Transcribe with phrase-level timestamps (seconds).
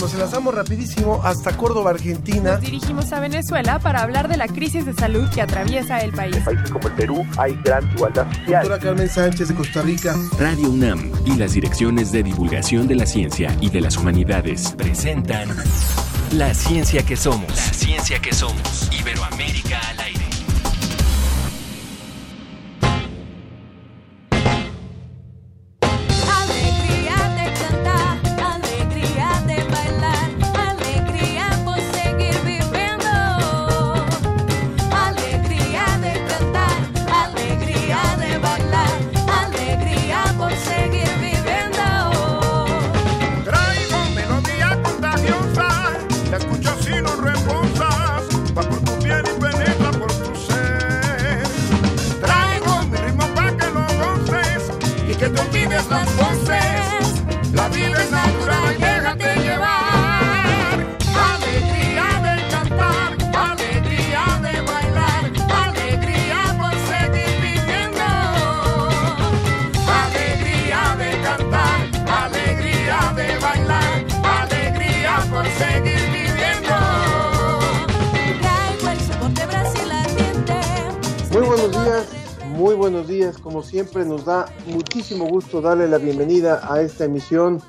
[0.00, 2.52] Nos enlazamos rapidísimo hasta Córdoba, Argentina.
[2.52, 6.36] Nos dirigimos a Venezuela para hablar de la crisis de salud que atraviesa el país.
[6.36, 8.62] En países como el Perú hay gran igualdad social.
[8.62, 10.14] Doctora Carmen Sánchez de Costa Rica.
[10.38, 15.48] Radio UNAM y las direcciones de divulgación de la ciencia y de las humanidades presentan
[16.32, 17.48] La ciencia que somos.
[17.48, 18.90] La ciencia que somos.
[18.92, 20.35] Iberoamérica al aire.
[84.26, 87.62] Da muchísimo gusto darle la bienvenida a esta emisión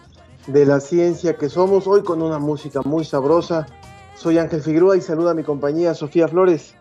[0.48, 1.86] de la ciencia que somos.
[1.86, 3.68] Hoy con una música muy sabrosa.
[4.16, 6.74] Soy Ángel Figueroa y saluda a mi compañía Sofía Flores.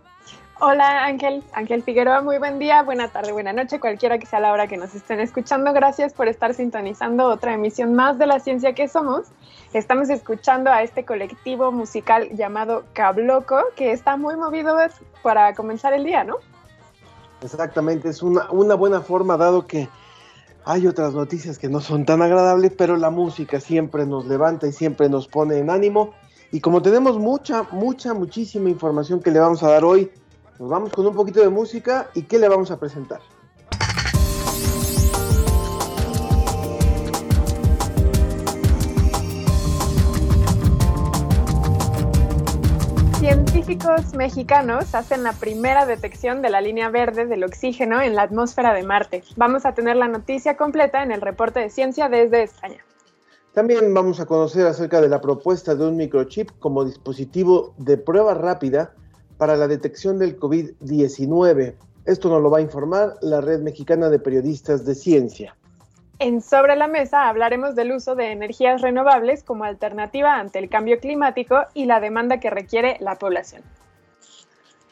[0.61, 4.51] Hola Ángel, Ángel Figueroa, muy buen día, buena tarde, buena noche, cualquiera que sea la
[4.51, 5.75] hora que nos estén escuchando.
[5.75, 9.27] Gracias por estar sintonizando otra emisión más de la ciencia que somos.
[9.75, 14.79] Estamos escuchando a este colectivo musical llamado Cabloco, que está muy movido
[15.23, 16.37] para comenzar el día, ¿no?
[17.53, 19.89] Exactamente, es una, una buena forma dado que
[20.65, 24.73] hay otras noticias que no son tan agradables, pero la música siempre nos levanta y
[24.73, 26.13] siempre nos pone en ánimo.
[26.51, 30.11] Y como tenemos mucha, mucha, muchísima información que le vamos a dar hoy,
[30.59, 33.21] nos vamos con un poquito de música y ¿qué le vamos a presentar?
[43.27, 48.73] Científicos mexicanos hacen la primera detección de la línea verde del oxígeno en la atmósfera
[48.73, 49.25] de Marte.
[49.35, 52.85] Vamos a tener la noticia completa en el reporte de ciencia desde España.
[53.53, 58.33] También vamos a conocer acerca de la propuesta de un microchip como dispositivo de prueba
[58.33, 58.95] rápida
[59.39, 61.75] para la detección del COVID-19.
[62.05, 65.57] Esto nos lo va a informar la Red Mexicana de Periodistas de Ciencia.
[66.19, 70.99] En Sobre la Mesa hablaremos del uso de energías renovables como alternativa ante el cambio
[70.99, 73.63] climático y la demanda que requiere la población.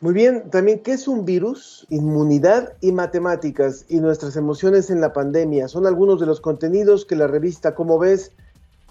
[0.02, 5.14] Muy bien, también qué es un virus, inmunidad y matemáticas y nuestras emociones en la
[5.14, 8.32] pandemia son algunos de los contenidos que la revista Como ves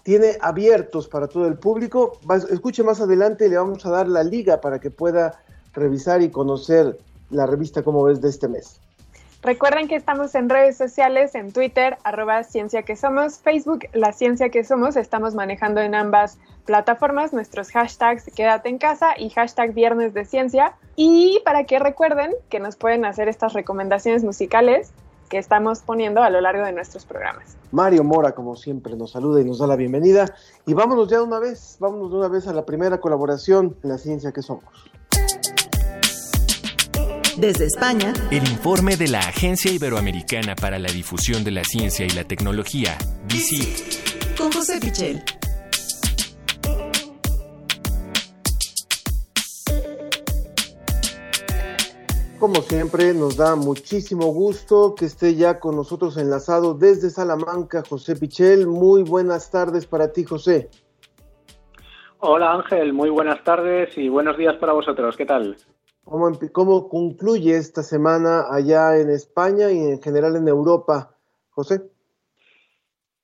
[0.02, 2.18] tiene abiertos para todo el público.
[2.50, 5.40] Escuche más adelante, le vamos a dar la liga para que pueda
[5.74, 6.98] revisar y conocer
[7.30, 8.80] la revista Como ves de este mes.
[9.44, 14.64] Recuerden que estamos en redes sociales, en Twitter, arroba Ciencia Somos, Facebook, La Ciencia que
[14.64, 14.96] Somos.
[14.96, 20.78] Estamos manejando en ambas plataformas nuestros hashtags Quédate en casa y hashtag Viernes de Ciencia.
[20.96, 24.94] Y para que recuerden que nos pueden hacer estas recomendaciones musicales
[25.28, 27.58] que estamos poniendo a lo largo de nuestros programas.
[27.72, 30.34] Mario Mora, como siempre, nos saluda y nos da la bienvenida.
[30.66, 33.98] Y vámonos ya de una vez, vámonos de una vez a la primera colaboración la
[33.98, 34.64] ciencia que somos.
[37.38, 42.10] Desde España, El informe de la Agencia Iberoamericana para la Difusión de la Ciencia y
[42.10, 42.96] la Tecnología,
[43.28, 45.24] DICIT, con José Pichel.
[52.40, 58.16] Como siempre, nos da muchísimo gusto que esté ya con nosotros enlazado desde Salamanca, José
[58.16, 58.68] Pichel.
[58.68, 60.70] Muy buenas tardes para ti, José.
[62.20, 65.18] Hola Ángel, muy buenas tardes y buenos días para vosotros.
[65.18, 65.58] ¿Qué tal?
[66.06, 71.16] ¿Cómo, concluye esta semana allá en España y en general en Europa,
[71.50, 71.82] José?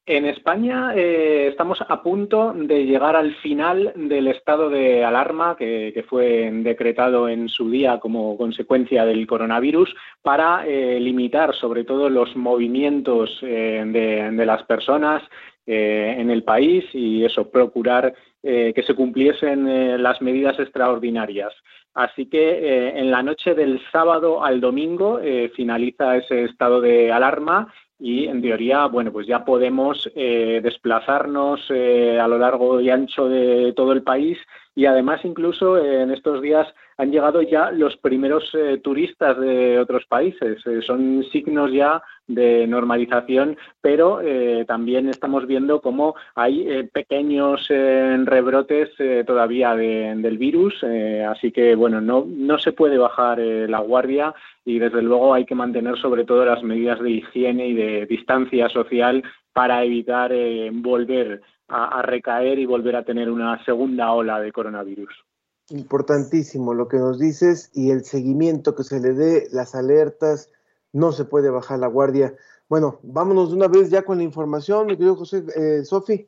[0.05, 6.03] En España eh, estamos a punto de llegar al final del estado de alarma que,
[6.09, 9.93] fue decretado en su día como consecuencia del coronavirus
[10.23, 15.21] para eh, limitar sobre todo los movimientos eh, de, las personas
[15.67, 21.53] en el país y eso, procurar que se cumpliesen las medidas extraordinarias.
[21.99, 27.11] Así que eh, en la noche del sábado al domingo eh, finaliza ese estado de
[27.11, 32.89] alarma y en teoría, bueno, pues ya podemos eh, desplazarnos eh, a lo largo y
[32.89, 34.37] ancho de todo el país
[34.75, 40.05] y además incluso en estos días han llegado ya los primeros eh, turistas de otros
[40.05, 40.61] países.
[40.67, 48.89] Eh, son signos ya de normalización, pero eh, también estamos viendo cómo hay pequeños rebrotes
[49.25, 50.83] todavía de- del virus,
[51.27, 54.35] así que bueno, no, no se puede bajar la guardia
[54.65, 58.69] y desde luego hay que mantener sobre todo las medidas de higiene y de distancia
[58.69, 59.23] social
[59.53, 60.31] para evitar
[60.73, 65.28] volver a recaer y volver a tener una segunda ola de coronavirus.
[65.71, 70.51] Importantísimo lo que nos dices y el seguimiento que se le dé, las alertas,
[70.93, 72.33] no se puede bajar la guardia.
[72.67, 76.27] Bueno, vámonos de una vez ya con la información, mi querido José, eh, Sofi.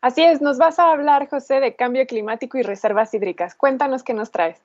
[0.00, 3.54] Así es, nos vas a hablar, José, de cambio climático y reservas hídricas.
[3.54, 4.62] Cuéntanos qué nos traes.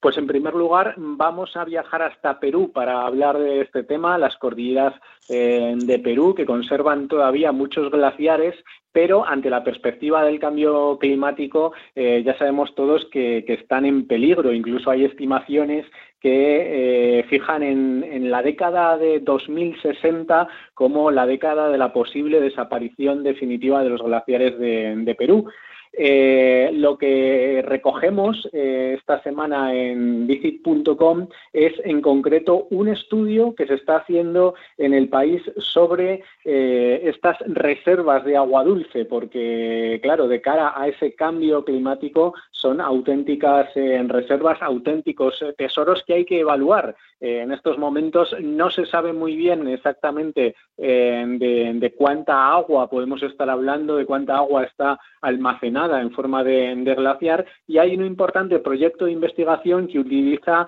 [0.00, 4.36] Pues en primer lugar vamos a viajar hasta Perú para hablar de este tema, las
[4.36, 4.94] cordilleras
[5.30, 8.54] eh, de Perú que conservan todavía muchos glaciares,
[8.94, 14.52] pero ante la perspectiva del cambio climático eh, ya sabemos todos que, están en peligro.
[14.52, 15.84] Incluso hay estimaciones
[16.20, 23.24] que eh, fijan en, la década de 2060 como la década de la posible desaparición
[23.24, 25.50] definitiva de los glaciares de Perú.
[25.96, 33.66] Eh, lo que recogemos eh, esta semana en visit.com es en concreto un estudio que
[33.66, 40.26] se está haciendo en el país sobre eh, estas reservas de agua dulce, porque claro,
[40.26, 46.24] de cara a ese cambio climático son auténticas eh, reservas, auténticos eh, tesoros que hay
[46.24, 46.96] que evaluar.
[47.20, 53.50] Eh, en estos momentos no se sabe muy bien exactamente de, cuánta agua podemos estar
[53.50, 58.58] hablando, de cuánta agua está almacenada en forma de, de glaciar y hay un importante
[58.60, 60.66] proyecto de investigación que utiliza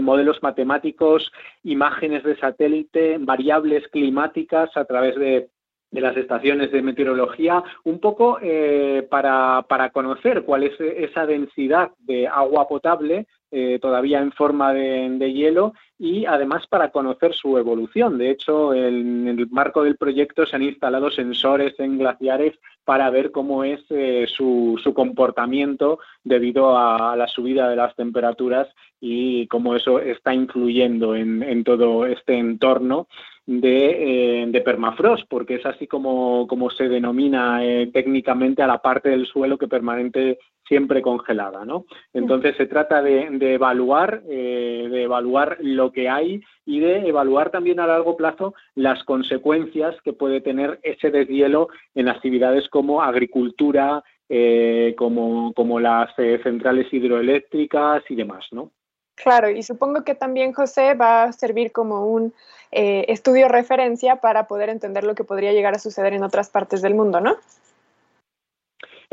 [0.00, 1.32] modelos matemáticos,
[1.64, 5.48] imágenes de satélite, variables climáticas a través de
[5.90, 11.90] de las estaciones de meteorología, un poco eh, para, para conocer cuál es esa densidad
[11.98, 17.58] de agua potable eh, todavía en forma de, de, hielo y además para conocer su
[17.58, 18.16] evolución.
[18.16, 23.32] De hecho, en el marco del proyecto se han instalado sensores en glaciares para ver
[23.32, 28.68] cómo es eh, su, su, comportamiento debido a, la subida de las temperaturas
[29.00, 33.08] y cómo eso está influyendo en, en todo este entorno
[33.50, 38.78] de, eh, de, permafrost, porque es así como, como se denomina eh, técnicamente a la
[38.78, 40.38] parte del suelo que permanente
[40.68, 41.84] siempre congelada, ¿no?
[42.14, 47.50] Entonces se trata de, de evaluar, eh, de evaluar lo que hay y de evaluar
[47.50, 54.04] también a largo plazo las consecuencias que puede tener ese deshielo en actividades como agricultura,
[54.28, 58.70] eh, como, como las centrales hidroeléctricas y demás, ¿no?
[59.14, 62.32] Claro, y supongo que también José va a servir como un
[62.72, 66.80] eh, estudio referencia para poder entender lo que podría llegar a suceder en otras partes
[66.82, 67.36] del mundo, ¿no?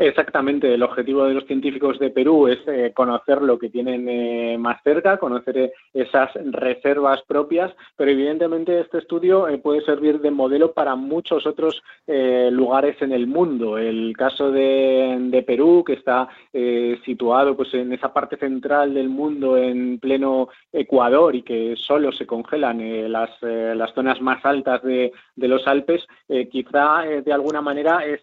[0.00, 4.56] Exactamente, el objetivo de los científicos de Perú es eh, conocer lo que tienen eh,
[4.56, 10.30] más cerca, conocer eh, esas reservas propias, pero evidentemente este estudio eh, puede servir de
[10.30, 13.76] modelo para muchos otros eh, lugares en el mundo.
[13.76, 16.28] El caso de, Perú, que está
[17.04, 22.26] situado pues, en esa parte central del mundo, en pleno Ecuador, y que solo se
[22.26, 26.06] congelan las, las, zonas más altas de, de los Alpes,
[26.50, 28.20] quizá de alguna manera es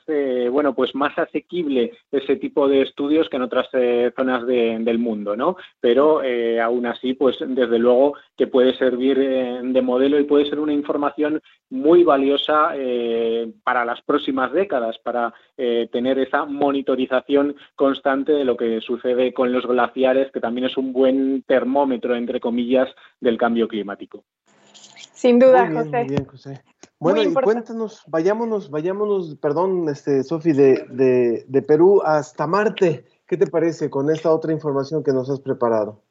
[0.51, 1.64] bueno, pues más asequible
[2.11, 5.57] ese tipo de estudios que en otras eh, zonas de, del mundo, ¿no?
[5.79, 10.49] Pero eh, aún así, pues desde luego que puede servir eh, de modelo y puede
[10.49, 17.55] ser una información muy valiosa eh, para las próximas décadas, para eh, tener esa monitorización
[17.75, 22.39] constante de lo que sucede con los glaciares, que también es un buen termómetro, entre
[22.39, 24.23] comillas, del cambio climático.
[25.13, 25.97] Sin duda, muy bien, José.
[25.99, 26.63] Muy bien, José.
[26.99, 33.05] Bueno, y cuéntanos, vayámonos, vayámonos, perdón, este, Sofi, de, de, de, Perú hasta Marte.
[33.27, 36.01] ¿Qué te parece con esta otra información que nos has preparado?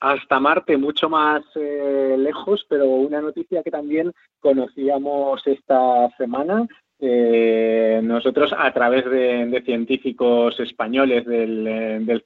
[0.00, 6.68] Hasta Marte, mucho más eh, lejos, pero una noticia que también conocíamos esta semana.
[6.98, 12.22] Eh, nosotros, a través de, científicos españoles del, eh, del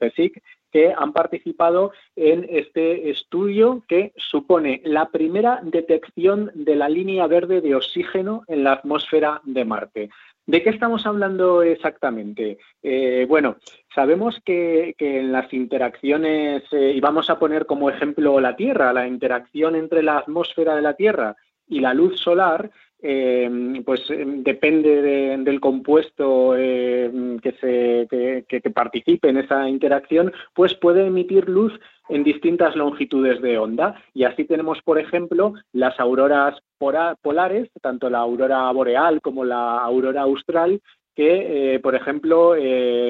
[0.71, 7.59] que han participado en este estudio que supone la primera detección de la línea verde
[7.59, 10.09] de oxígeno en la atmósfera de Marte.
[10.45, 12.57] ¿De qué estamos hablando exactamente?
[12.81, 13.57] Eh, bueno,
[13.93, 19.75] sabemos que, en las interacciones, y vamos a poner como ejemplo la Tierra, la interacción
[19.75, 21.35] entre la atmósfera de la Tierra
[21.67, 22.71] y la luz solar,
[23.03, 30.75] eh, pues eh, depende de, del compuesto eh, que, se, participe en esa interacción, pues
[30.75, 31.73] puede emitir luz
[32.09, 33.95] en distintas longitudes de onda.
[34.13, 40.21] Y así tenemos, por ejemplo, las auroras polares, tanto la aurora boreal como la aurora
[40.21, 40.81] austral,
[41.15, 42.55] que, por ejemplo,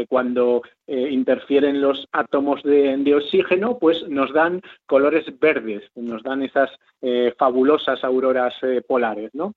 [0.10, 6.70] cuando interfieren los átomos de, de oxígeno, pues nos dan colores verdes, nos dan esas
[7.38, 8.54] fabulosas auroras
[8.88, 9.54] polares, ¿no?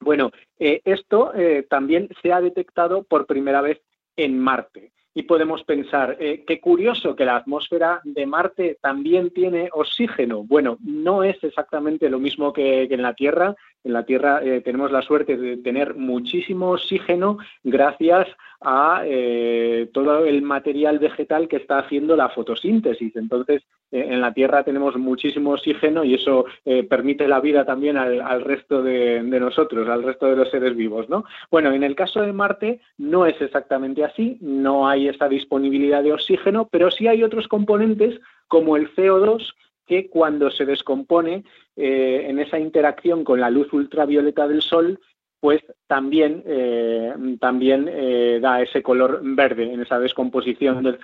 [0.00, 3.80] Bueno, eh, esto eh, también se ha detectado por primera vez
[4.16, 4.92] en Marte.
[5.12, 10.44] Y podemos pensar, eh, qué curioso que la atmósfera de Marte también tiene oxígeno.
[10.44, 13.56] Bueno, no es exactamente lo mismo que, que en la Tierra.
[13.82, 18.28] En la Tierra eh, tenemos la suerte de tener muchísimo oxígeno gracias
[18.60, 23.16] a eh, todo el material vegetal que está haciendo la fotosíntesis.
[23.16, 23.62] Entonces,
[23.92, 28.82] en la Tierra tenemos muchísimo oxígeno y eso eh, permite la vida también al, resto
[28.82, 31.24] de, nosotros, al resto de los seres vivos, ¿no?
[31.50, 36.12] Bueno, en el caso de Marte no es exactamente así, no hay esa disponibilidad de
[36.12, 39.54] oxígeno, pero sí hay otros componentes como el CO2
[39.86, 41.44] que cuando se descompone
[41.74, 45.00] eh, en esa interacción con la luz ultravioleta del Sol,
[45.40, 50.98] pues también, eh, también eh, da ese color verde en esa descomposición del,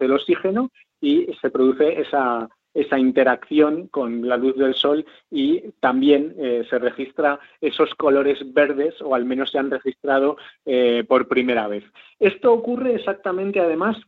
[0.00, 0.70] del oxígeno
[1.02, 6.78] y se produce esa, esa interacción con la luz del sol y también eh, se
[6.78, 11.84] registra esos colores verdes o al menos se han registrado eh, por primera vez.
[12.18, 13.98] Esto ocurre exactamente además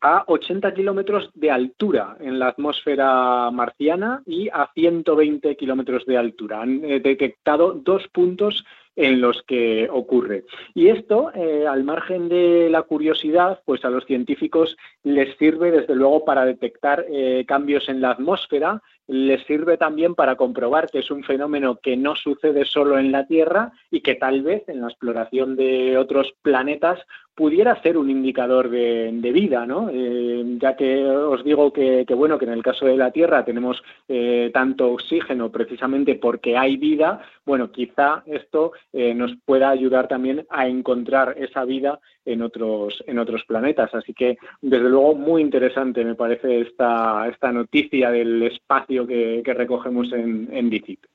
[0.00, 6.62] a 80 kilómetros de altura en la atmósfera marciana y a 120 kilómetros de altura.
[6.62, 8.64] Han eh, detectado dos puntos
[8.96, 10.44] en los que ocurre.
[10.74, 15.94] Y esto, eh, al margen de la curiosidad, pues a los científicos les sirve desde
[15.94, 21.10] luego para detectar eh, cambios en la atmósfera, les sirve también para comprobar que es
[21.10, 24.88] un fenómeno que no sucede solo en la Tierra y que tal vez en la
[24.88, 27.00] exploración de otros planetas
[27.34, 29.88] pudiera ser un indicador de, de vida, ¿no?
[29.90, 33.82] Eh, ya que os digo que, bueno, que en el caso de la Tierra tenemos
[34.52, 40.66] tanto oxígeno precisamente porque hay vida, bueno, quizá esto eh, nos pueda ayudar también a
[40.66, 43.94] encontrar esa vida en otros, en otros planetas.
[43.94, 49.54] Así que, desde luego, muy interesante me parece esta, esta noticia del espacio que, que
[49.54, 51.06] recogemos en, en DICIT.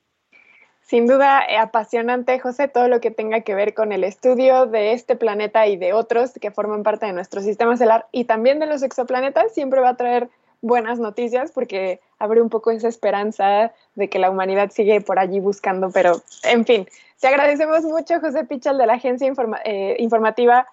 [0.87, 4.93] Sin duda, eh, apasionante, José, todo lo que tenga que ver con el estudio de
[4.93, 8.67] este planeta y de otros que forman parte de nuestro sistema solar y también de
[8.67, 10.29] los exoplanetas, siempre va a traer
[10.61, 15.39] buenas noticias porque abre un poco esa esperanza de que la humanidad sigue por allí
[15.39, 16.87] buscando, pero en fin,
[17.19, 20.67] te agradecemos mucho, José Pichal, de la Agencia Informa eh, Informativa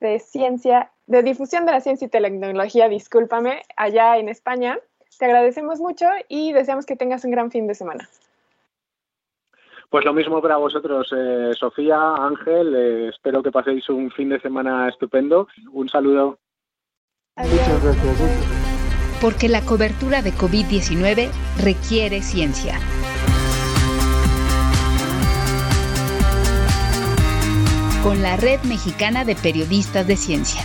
[0.00, 4.78] de Ciencia, de Difusión de la Ciencia y Tecnología, discúlpame, allá en España.
[5.18, 8.08] Te agradecemos mucho y deseamos que tengas un gran fin de semana.
[9.88, 12.74] Pues lo mismo para vosotros, eh, Sofía, Ángel.
[12.74, 15.46] Eh, espero que paséis un fin de semana estupendo.
[15.72, 16.38] Un saludo.
[17.36, 17.52] Adiós.
[17.52, 18.65] Muchas gracias.
[19.20, 22.78] Porque la cobertura de COVID-19 requiere ciencia.
[28.02, 30.64] Con la Red Mexicana de Periodistas de Ciencia.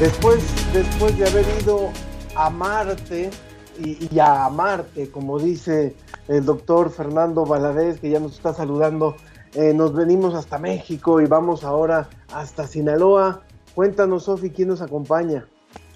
[0.00, 0.38] Después,
[0.72, 1.90] después de haber ido
[2.36, 3.30] a Marte
[3.78, 5.94] y, y, a Marte, como dice
[6.28, 9.16] el doctor Fernando Valadez, que ya nos está saludando,
[9.54, 13.42] eh, nos venimos hasta México y vamos ahora hasta Sinaloa.
[13.74, 15.46] Cuéntanos, Sofi, ¿quién nos acompaña?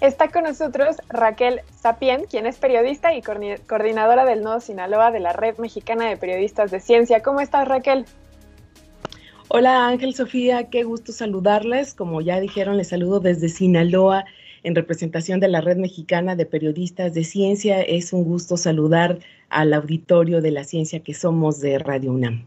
[0.01, 5.33] Está con nosotros Raquel Sapien, quien es periodista y coordinadora del Nodo Sinaloa de la
[5.33, 7.21] Red Mexicana de Periodistas de Ciencia.
[7.21, 8.05] ¿Cómo estás, Raquel?
[9.49, 11.93] Hola Ángel, Sofía, qué gusto saludarles.
[11.93, 14.25] Como ya dijeron, les saludo desde Sinaloa
[14.63, 17.81] en representación de la Red Mexicana de Periodistas de Ciencia.
[17.81, 22.45] Es un gusto saludar al auditorio de la ciencia que somos de Radio UNAM.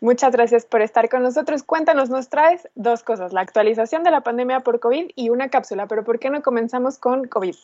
[0.00, 1.62] Muchas gracias por estar con nosotros.
[1.62, 5.86] Cuéntanos, nos traes dos cosas, la actualización de la pandemia por COVID y una cápsula,
[5.86, 7.54] pero ¿por qué no comenzamos con COVID?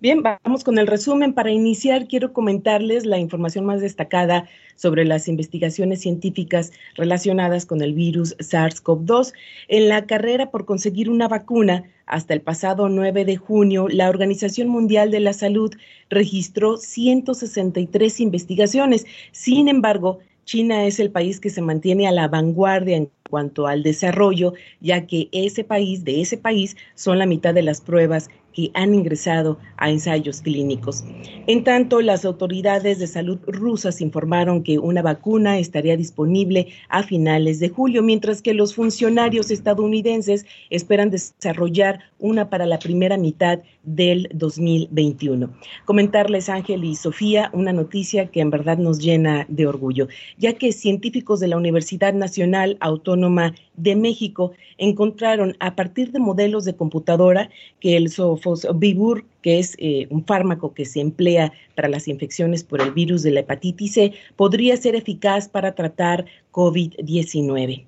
[0.00, 1.32] Bien, vamos con el resumen.
[1.32, 7.94] Para iniciar, quiero comentarles la información más destacada sobre las investigaciones científicas relacionadas con el
[7.94, 9.32] virus SARS-CoV-2.
[9.66, 14.68] En la carrera por conseguir una vacuna, hasta el pasado 9 de junio, la Organización
[14.68, 15.74] Mundial de la Salud
[16.10, 19.04] registró 163 investigaciones.
[19.32, 23.82] Sin embargo, China es el país que se mantiene a la vanguardia en cuanto al
[23.82, 28.72] desarrollo, ya que ese país, de ese país, son la mitad de las pruebas que
[28.74, 31.04] han ingresado a ensayos clínicos.
[31.46, 37.60] En tanto, las autoridades de salud rusas informaron que una vacuna estaría disponible a finales
[37.60, 44.28] de julio, mientras que los funcionarios estadounidenses esperan desarrollar una para la primera mitad del
[44.34, 45.50] 2021.
[45.84, 50.72] Comentarles, Ángel y Sofía, una noticia que en verdad nos llena de orgullo, ya que
[50.72, 53.17] científicos de la Universidad Nacional Autónoma
[53.76, 60.06] de México encontraron a partir de modelos de computadora que el sofosbuvir, que es eh,
[60.10, 64.12] un fármaco que se emplea para las infecciones por el virus de la hepatitis C,
[64.36, 67.87] podría ser eficaz para tratar COVID-19.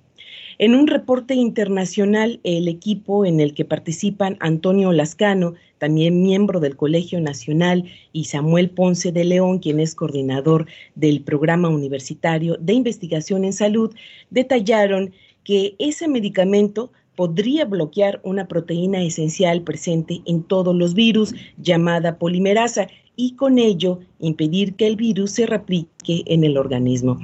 [0.62, 6.76] En un reporte internacional, el equipo en el que participan Antonio Lascano, también miembro del
[6.76, 13.46] Colegio Nacional, y Samuel Ponce de León, quien es coordinador del Programa Universitario de Investigación
[13.46, 13.94] en Salud,
[14.28, 15.14] detallaron
[15.44, 22.86] que ese medicamento podría bloquear una proteína esencial presente en todos los virus llamada polimerasa
[23.16, 27.18] y con ello impedir que el virus se replique en el organismo.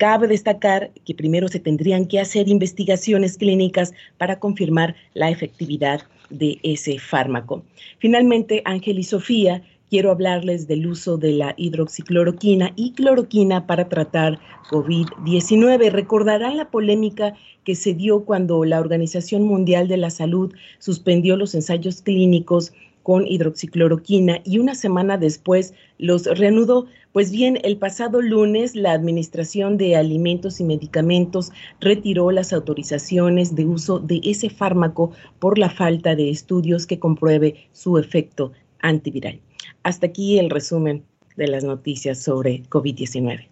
[0.00, 6.58] Cabe destacar que primero se tendrían que hacer investigaciones clínicas para confirmar la efectividad de
[6.62, 7.62] ese fármaco.
[7.98, 14.40] Finalmente, Ángel y Sofía, quiero hablarles del uso de la hidroxicloroquina y cloroquina para tratar
[14.70, 15.90] COVID-19.
[15.90, 21.54] Recordarán la polémica que se dio cuando la Organización Mundial de la Salud suspendió los
[21.54, 26.86] ensayos clínicos con hidroxicloroquina y una semana después los reanudó.
[27.12, 31.50] Pues bien, el pasado lunes la Administración de Alimentos y Medicamentos
[31.80, 37.68] retiró las autorizaciones de uso de ese fármaco por la falta de estudios que compruebe
[37.72, 39.40] su efecto antiviral.
[39.82, 41.04] Hasta aquí el resumen
[41.36, 43.48] de las noticias sobre COVID-19.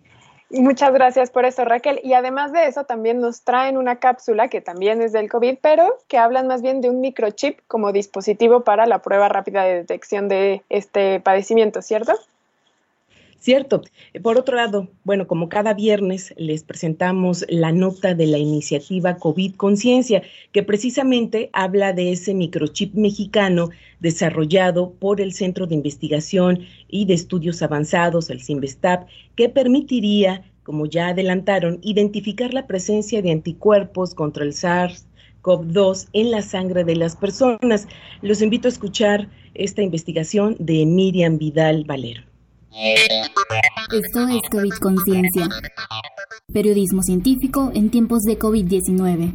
[0.50, 2.00] Muchas gracias por eso, Raquel.
[2.04, 5.98] Y además de eso, también nos traen una cápsula que también es del COVID, pero
[6.06, 10.28] que hablan más bien de un microchip como dispositivo para la prueba rápida de detección
[10.28, 12.12] de este padecimiento, ¿cierto?
[13.40, 13.83] Cierto.
[14.21, 19.54] Por otro lado, bueno, como cada viernes les presentamos la nota de la iniciativa COVID
[19.54, 27.07] Conciencia, que precisamente habla de ese microchip mexicano desarrollado por el Centro de Investigación y
[27.07, 34.14] de Estudios Avanzados, el CIMBESTAP, que permitiría, como ya adelantaron, identificar la presencia de anticuerpos
[34.14, 35.07] contra el SARS
[35.42, 37.87] COV-2 en la sangre de las personas.
[38.21, 42.27] Los invito a escuchar esta investigación de Miriam Vidal Valero.
[42.72, 45.48] Esto es COVID Conciencia.
[46.52, 49.32] Periodismo científico en tiempos de COVID-19.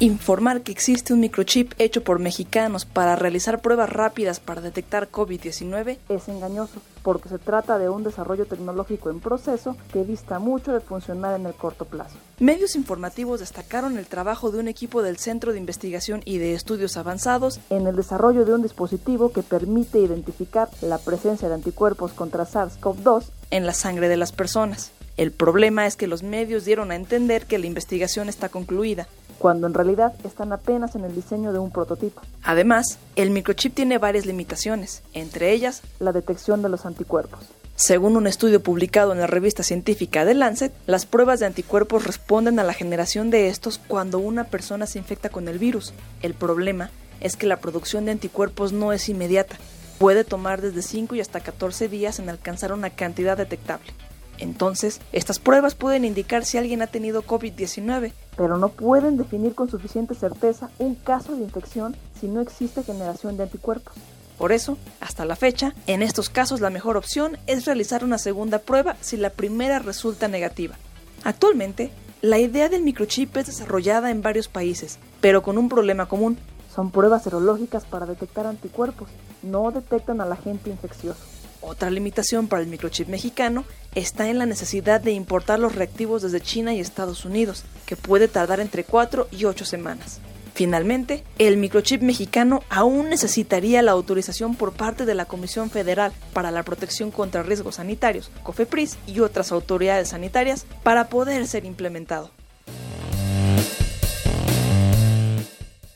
[0.00, 5.98] Informar que existe un microchip hecho por mexicanos para realizar pruebas rápidas para detectar COVID-19
[6.08, 10.80] es engañoso, porque se trata de un desarrollo tecnológico en proceso que dista mucho de
[10.80, 12.16] funcionar en el corto plazo.
[12.38, 16.96] Medios informativos destacaron el trabajo de un equipo del Centro de Investigación y de Estudios
[16.96, 22.44] Avanzados en el desarrollo de un dispositivo que permite identificar la presencia de anticuerpos contra
[22.44, 24.92] SARS-CoV-2 en la sangre de las personas.
[25.16, 29.08] El problema es que los medios dieron a entender que la investigación está concluida,
[29.42, 32.22] cuando en realidad están apenas en el diseño de un prototipo.
[32.44, 37.40] Además, el microchip tiene varias limitaciones, entre ellas la detección de los anticuerpos.
[37.74, 42.60] Según un estudio publicado en la revista científica The Lancet, las pruebas de anticuerpos responden
[42.60, 45.92] a la generación de estos cuando una persona se infecta con el virus.
[46.22, 49.56] El problema es que la producción de anticuerpos no es inmediata.
[49.98, 53.92] Puede tomar desde 5 y hasta 14 días en alcanzar una cantidad detectable.
[54.38, 59.70] Entonces, estas pruebas pueden indicar si alguien ha tenido COVID-19, pero no pueden definir con
[59.70, 63.94] suficiente certeza un caso de infección si no existe generación de anticuerpos.
[64.38, 68.58] Por eso, hasta la fecha, en estos casos la mejor opción es realizar una segunda
[68.58, 70.74] prueba si la primera resulta negativa.
[71.22, 71.92] Actualmente,
[72.22, 76.38] la idea del microchip es desarrollada en varios países, pero con un problema común.
[76.74, 79.08] Son pruebas serológicas para detectar anticuerpos,
[79.42, 81.20] no detectan al agente infeccioso.
[81.62, 86.40] Otra limitación para el microchip mexicano está en la necesidad de importar los reactivos desde
[86.40, 90.18] China y Estados Unidos, que puede tardar entre 4 y 8 semanas.
[90.54, 96.50] Finalmente, el microchip mexicano aún necesitaría la autorización por parte de la Comisión Federal para
[96.50, 102.30] la Protección contra Riesgos Sanitarios, COFEPRIS, y otras autoridades sanitarias para poder ser implementado.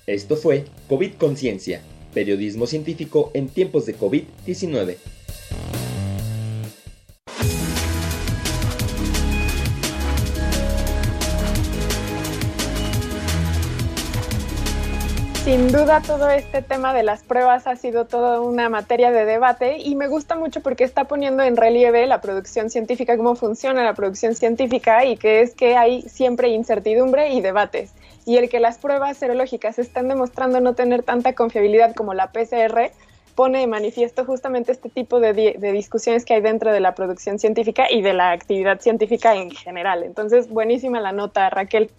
[0.07, 1.83] Esto fue COVID Conciencia,
[2.15, 4.97] periodismo científico en tiempos de COVID-19.
[15.47, 19.79] Sin duda todo este tema de las pruebas ha sido toda una materia de debate
[19.79, 23.95] y me gusta mucho porque está poniendo en relieve la producción científica, cómo funciona la
[23.95, 27.93] producción científica y que es que hay siempre incertidumbre y debates.
[28.25, 32.91] Y el que las pruebas serológicas están demostrando no tener tanta confiabilidad como la PCR
[33.37, 37.87] pone de manifiesto justamente este tipo de, discusiones que hay dentro de la producción científica
[37.89, 40.03] y de la actividad científica en general.
[40.03, 41.91] Entonces, buenísima la nota, Raquel.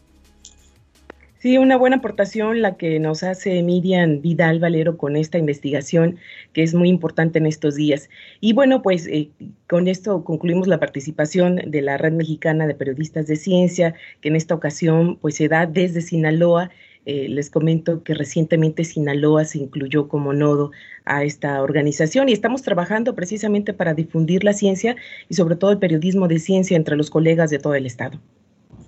[1.40, 6.18] Sí, una buena aportación la que nos hace Miriam Vidal Valero con esta investigación
[6.52, 8.10] que es muy importante en estos días.
[8.42, 9.30] Y bueno, pues eh,
[9.70, 14.36] con esto concluimos la participación de la Red Mexicana de Periodistas de Ciencia, que en
[14.36, 16.72] esta ocasión pues se da desde Sinaloa.
[17.10, 20.72] Eh, les comento que recientemente Sinaloa se incluyó como nodo
[21.06, 24.98] a esta organización y estamos trabajando precisamente para difundir la ciencia
[25.30, 28.20] y sobre todo el periodismo de ciencia entre los colegas de todo el estado.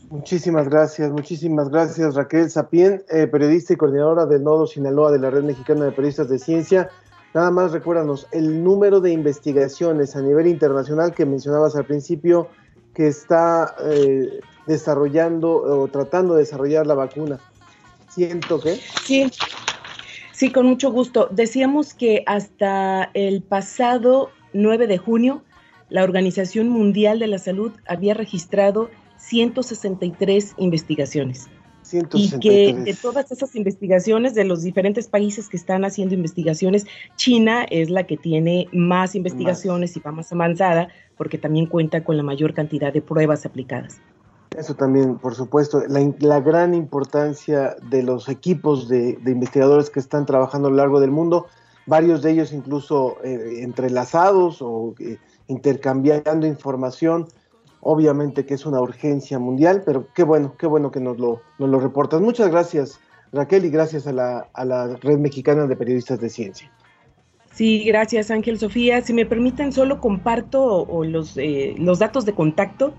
[0.10, 5.30] Muchísimas gracias, muchísimas gracias Raquel Sapien, eh, periodista y coordinadora del Nodo Sinaloa de la
[5.30, 6.90] Red Mexicana de Periodistas de Ciencia.
[7.34, 12.50] Nada más recuérdanos el número de investigaciones a nivel internacional que mencionabas al principio
[12.94, 17.40] que está eh, desarrollando o tratando de desarrollar la vacuna.
[18.20, 18.78] ¿Siento que?
[19.06, 19.32] Sí,
[20.34, 21.30] sí, con mucho gusto.
[21.32, 25.44] Decíamos que hasta el pasado 9 de junio
[25.90, 31.48] la Organización Mundial de la Salud había registrado 163 investigaciones.
[31.84, 32.34] 163.
[32.34, 37.66] Y que de todas esas investigaciones, de los diferentes países que están haciendo investigaciones, China
[37.70, 42.24] es la que tiene más investigaciones y va más avanzada porque también cuenta con la
[42.24, 44.02] mayor cantidad de pruebas aplicadas.
[44.60, 50.26] Eso también, por supuesto, la, la gran importancia de los equipos de, investigadores que están
[50.26, 51.48] trabajando a lo largo del mundo,
[51.86, 55.18] varios de ellos incluso eh, entrelazados o eh,
[55.48, 57.28] intercambiando información
[57.80, 61.70] obviamente que es una urgencia mundial, pero qué bueno, qué bueno que nos lo, nos
[61.70, 62.20] lo reportas.
[62.20, 63.00] Muchas gracias,
[63.32, 66.70] Raquel, y gracias a la, a la Red Mexicana de Periodistas de Ciencia.
[67.54, 69.00] Sí, gracias Ángel Sofía.
[69.02, 72.94] Si me permiten, solo comparto o, los, eh, los datos de contacto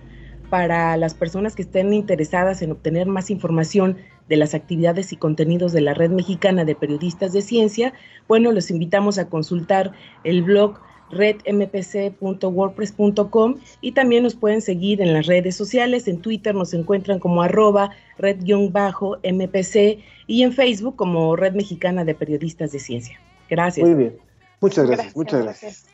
[0.50, 3.96] para las personas que estén interesadas en obtener más información
[4.28, 7.94] de las actividades y contenidos de la Red Mexicana de Periodistas de Ciencia.
[8.28, 9.92] Bueno, los invitamos a consultar
[10.24, 16.06] el blog redmpc.wordpress.com y también nos pueden seguir en las redes sociales.
[16.08, 22.72] En Twitter nos encuentran como arroba red-mpc y en Facebook como Red Mexicana de Periodistas
[22.72, 23.18] de Ciencia.
[23.48, 23.88] Gracias.
[23.88, 24.18] Muy bien.
[24.60, 25.86] Muchas gracias, gracias muchas gracias.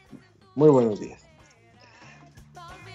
[0.54, 1.25] Muy buenos días.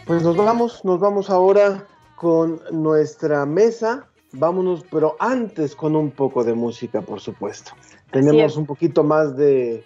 [0.06, 1.86] Pues nos vamos, nos vamos ahora
[2.16, 4.08] con nuestra mesa.
[4.34, 7.72] Vámonos, pero antes con un poco de música, por supuesto.
[8.12, 9.86] Tenemos un poquito más de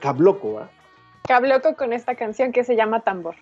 [0.00, 0.60] cabloco.
[1.26, 3.00] Cabloco con esta canción que se llama.
[3.02, 3.36] Tambor,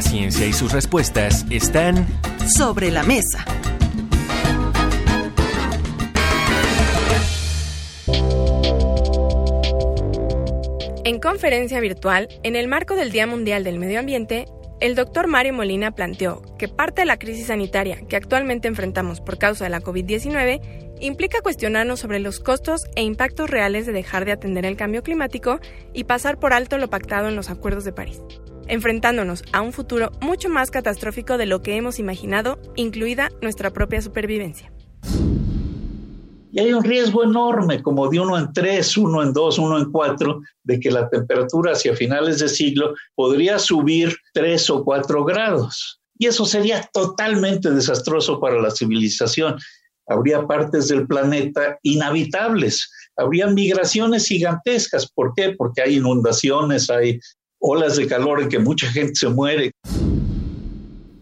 [0.00, 2.06] La ciencia y sus respuestas están
[2.48, 3.44] sobre la mesa.
[11.04, 14.46] En conferencia virtual, en el marco del Día Mundial del Medio Ambiente,
[14.80, 19.36] el doctor Mario Molina planteó que parte de la crisis sanitaria que actualmente enfrentamos por
[19.36, 20.62] causa de la COVID-19
[21.00, 25.60] implica cuestionarnos sobre los costos e impactos reales de dejar de atender el cambio climático
[25.92, 28.22] y pasar por alto lo pactado en los acuerdos de París,
[28.70, 34.00] enfrentándonos a un futuro mucho más catastrófico de lo que hemos imaginado, incluida nuestra propia
[34.00, 34.72] supervivencia.
[36.52, 39.90] Y hay un riesgo enorme, como de uno en tres, uno en dos, uno en
[39.92, 46.00] cuatro, de que la temperatura hacia finales de siglo podría subir tres o cuatro grados.
[46.18, 49.56] Y eso sería totalmente desastroso para la civilización.
[50.08, 55.10] Habría partes del planeta inhabitables, habría migraciones gigantescas.
[55.12, 55.54] ¿Por qué?
[55.56, 57.20] Porque hay inundaciones, hay
[57.60, 59.72] olas de calor en que mucha gente se muere.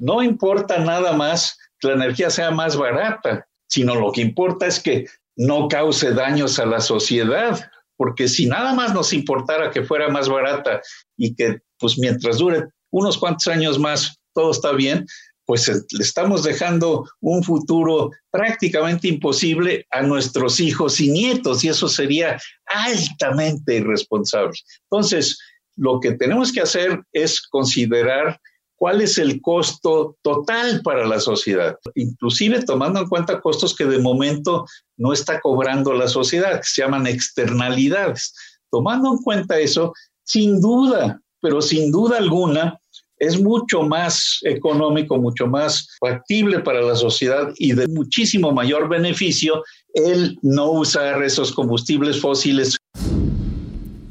[0.00, 4.80] No importa nada más que la energía sea más barata, sino lo que importa es
[4.80, 7.60] que no cause daños a la sociedad,
[7.96, 10.80] porque si nada más nos importara que fuera más barata
[11.16, 15.04] y que pues mientras dure unos cuantos años más todo está bien,
[15.48, 21.88] pues le estamos dejando un futuro prácticamente imposible a nuestros hijos y nietos y eso
[21.88, 24.52] sería altamente irresponsable.
[24.90, 25.38] Entonces,
[25.78, 28.38] lo que tenemos que hacer es considerar
[28.76, 33.98] cuál es el costo total para la sociedad, inclusive tomando en cuenta costos que de
[33.98, 38.34] momento no está cobrando la sociedad, que se llaman externalidades.
[38.70, 39.92] Tomando en cuenta eso,
[40.24, 42.78] sin duda, pero sin duda alguna,
[43.18, 49.64] es mucho más económico, mucho más factible para la sociedad y de muchísimo mayor beneficio
[49.94, 52.76] el no usar esos combustibles fósiles.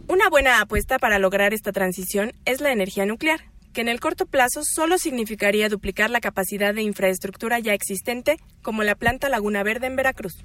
[0.09, 3.41] Una buena apuesta para lograr esta transición es la energía nuclear,
[3.73, 8.83] que en el corto plazo solo significaría duplicar la capacidad de infraestructura ya existente, como
[8.83, 10.37] la planta Laguna Verde en Veracruz.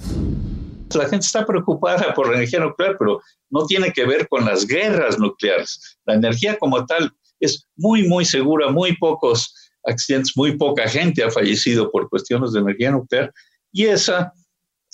[0.92, 3.20] La gente está preocupada por la energía nuclear, pero
[3.50, 5.96] no tiene que ver con las guerras nucleares.
[6.06, 11.30] La energía como tal es muy, muy segura, muy pocos accidentes, muy poca gente ha
[11.30, 13.32] fallecido por cuestiones de energía nuclear
[13.70, 14.32] y esa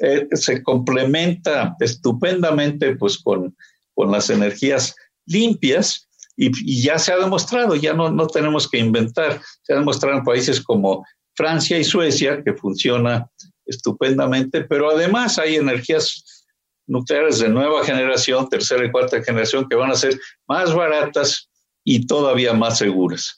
[0.01, 3.57] eh, se complementa estupendamente pues con,
[3.99, 4.95] con las energías
[5.27, 10.17] limpias y, ya se ha demostrado, ya no, no tenemos que inventar, se ha demostrado
[10.17, 13.29] en países como Francia y Suecia que funciona
[13.67, 16.47] estupendamente, pero además hay energías
[16.87, 21.51] nucleares de nueva generación, tercera y cuarta generación, que van a ser más baratas
[21.83, 23.37] y todavía más seguras.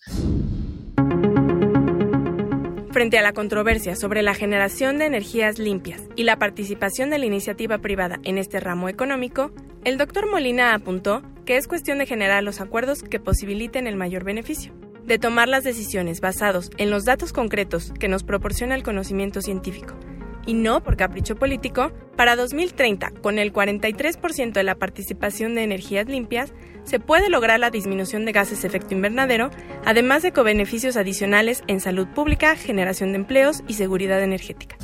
[3.00, 7.24] Frente a la controversia sobre la generación de energías limpias y la participación de la
[7.24, 9.52] iniciativa privada en este ramo económico,
[9.84, 14.22] el doctor Molina apuntó que es cuestión de generar los acuerdos que posibiliten el mayor
[14.22, 19.40] beneficio, de tomar las decisiones basados en los datos concretos que nos proporciona el conocimiento
[19.40, 19.94] científico
[20.46, 26.06] y no por capricho político, para 2030, con el 43% de la participación de energías
[26.08, 26.52] limpias,
[26.84, 29.50] se puede lograr la disminución de gases de efecto invernadero,
[29.84, 34.76] además de co-beneficios adicionales en salud pública, generación de empleos y seguridad energética.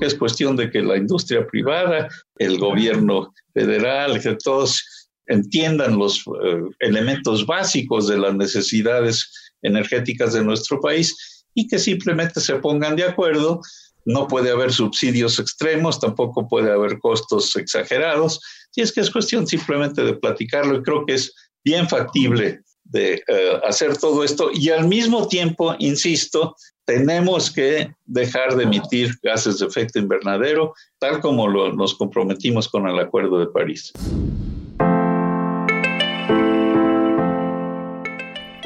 [0.00, 6.70] Es cuestión de que la industria privada, el gobierno federal, que todos entiendan los uh,
[6.80, 9.30] elementos básicos de las necesidades
[9.62, 13.60] energéticas de nuestro país y que simplemente se pongan de acuerdo
[14.04, 18.40] no puede haber subsidios extremos, tampoco puede haber costos exagerados.
[18.74, 21.34] Y es que es cuestión simplemente de platicarlo y creo que es
[21.64, 28.56] bien factible de uh, hacer todo esto y al mismo tiempo, insisto, tenemos que dejar
[28.56, 33.46] de emitir gases de efecto invernadero, tal como lo, nos comprometimos con el Acuerdo de
[33.46, 33.92] París.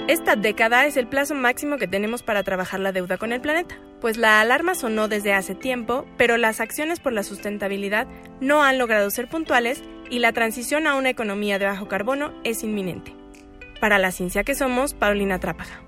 [0.07, 3.77] Esta década es el plazo máximo que tenemos para trabajar la deuda con el planeta,
[4.03, 8.07] pues la alarma sonó desde hace tiempo, pero las acciones por la sustentabilidad
[8.39, 12.63] no han logrado ser puntuales y la transición a una economía de bajo carbono es
[12.63, 13.17] inminente.
[13.81, 15.84] Para la ciencia que somos, Paulina Trápaga.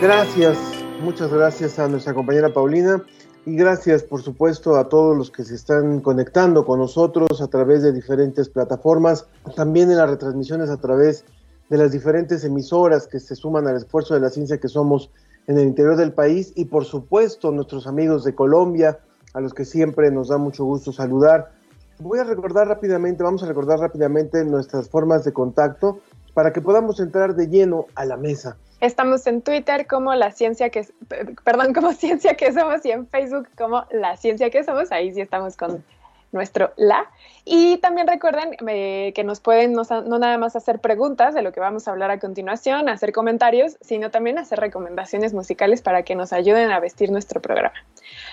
[0.00, 0.56] Gracias,
[1.02, 3.04] muchas gracias a nuestra compañera Paulina
[3.44, 7.82] y gracias por supuesto a todos los que se están conectando con nosotros a través
[7.82, 11.24] de diferentes plataformas, también en las retransmisiones a través
[11.68, 15.10] de las diferentes emisoras que se suman al esfuerzo de la ciencia que somos
[15.48, 19.00] en el interior del país y por supuesto nuestros amigos de Colombia,
[19.34, 21.50] a los que siempre nos da mucho gusto saludar.
[21.98, 25.98] Voy a recordar rápidamente, vamos a recordar rápidamente nuestras formas de contacto
[26.34, 28.58] para que podamos entrar de lleno a la mesa.
[28.80, 30.86] Estamos en Twitter como la ciencia que
[31.44, 34.92] perdón, como ciencia que somos y en Facebook como la ciencia que somos.
[34.92, 35.84] Ahí sí estamos con
[36.32, 37.10] nuestro la.
[37.44, 41.52] Y también recuerden eh, que nos pueden no, no, nada más hacer preguntas de lo
[41.52, 46.14] que vamos a hablar a continuación, hacer comentarios, sino también hacer recomendaciones musicales para que
[46.14, 47.74] nos ayuden a vestir nuestro programa.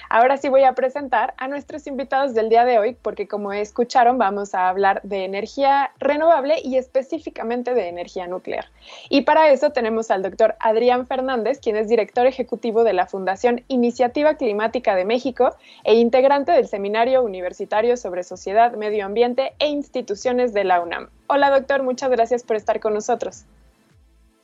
[0.09, 4.17] Ahora sí voy a presentar a nuestros invitados del día de hoy, porque como escucharon,
[4.17, 8.65] vamos a hablar de energía renovable y específicamente de energía nuclear.
[9.09, 13.63] Y para eso tenemos al doctor Adrián Fernández, quien es director ejecutivo de la Fundación
[13.67, 20.53] Iniciativa Climática de México e integrante del Seminario Universitario sobre Sociedad, Medio Ambiente e Instituciones
[20.53, 21.09] de la UNAM.
[21.27, 23.45] Hola doctor, muchas gracias por estar con nosotros.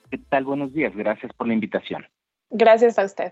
[0.10, 0.43] ¿Qué tal?
[0.43, 2.06] Buenos días, gracias por la invitación.
[2.50, 3.32] Gracias a usted.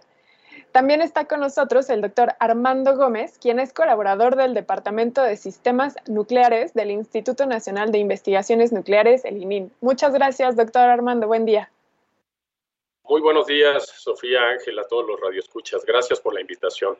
[0.72, 5.96] También está con nosotros el doctor Armando Gómez, quien es colaborador del Departamento de Sistemas
[6.08, 9.72] Nucleares del Instituto Nacional de Investigaciones Nucleares, el ININ.
[9.82, 11.26] Muchas gracias, doctor Armando.
[11.28, 11.72] Buen día.
[13.04, 15.84] Muy buenos días, Sofía Ángel, a todos los radioescuchas.
[15.84, 16.96] Gracias por la invitación.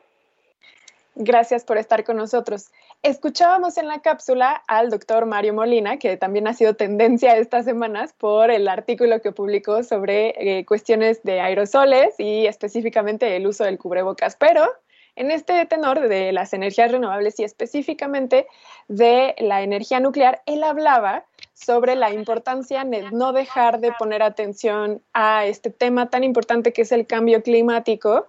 [1.22, 2.70] Gracias por estar con nosotros.
[3.02, 8.14] Escuchábamos en la cápsula al doctor Mario Molina, que también ha sido tendencia estas semanas
[8.16, 13.76] por el artículo que publicó sobre eh, cuestiones de aerosoles y específicamente el uso del
[13.76, 14.34] cubrebocas.
[14.36, 14.66] Pero
[15.14, 18.46] en este tenor de las energías renovables y específicamente
[18.88, 25.02] de la energía nuclear, él hablaba sobre la importancia de no dejar de poner atención
[25.12, 28.26] a este tema tan importante que es el cambio climático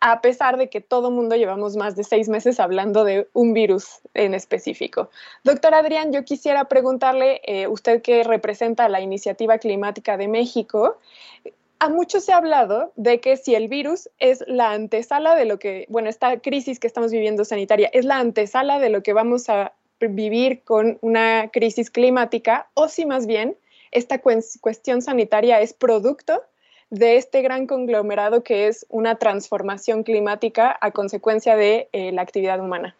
[0.00, 4.00] a pesar de que todo mundo llevamos más de seis meses hablando de un virus
[4.14, 5.10] en específico.
[5.44, 10.98] Doctor Adrián, yo quisiera preguntarle, eh, usted que representa la Iniciativa Climática de México,
[11.78, 15.58] a muchos se ha hablado de que si el virus es la antesala de lo
[15.58, 19.48] que, bueno, esta crisis que estamos viviendo sanitaria es la antesala de lo que vamos
[19.48, 23.56] a vivir con una crisis climática, o si más bien
[23.92, 26.42] esta cuestión sanitaria es producto
[26.90, 32.60] de este gran conglomerado que es una transformación climática a consecuencia de eh, la actividad
[32.60, 32.96] humana?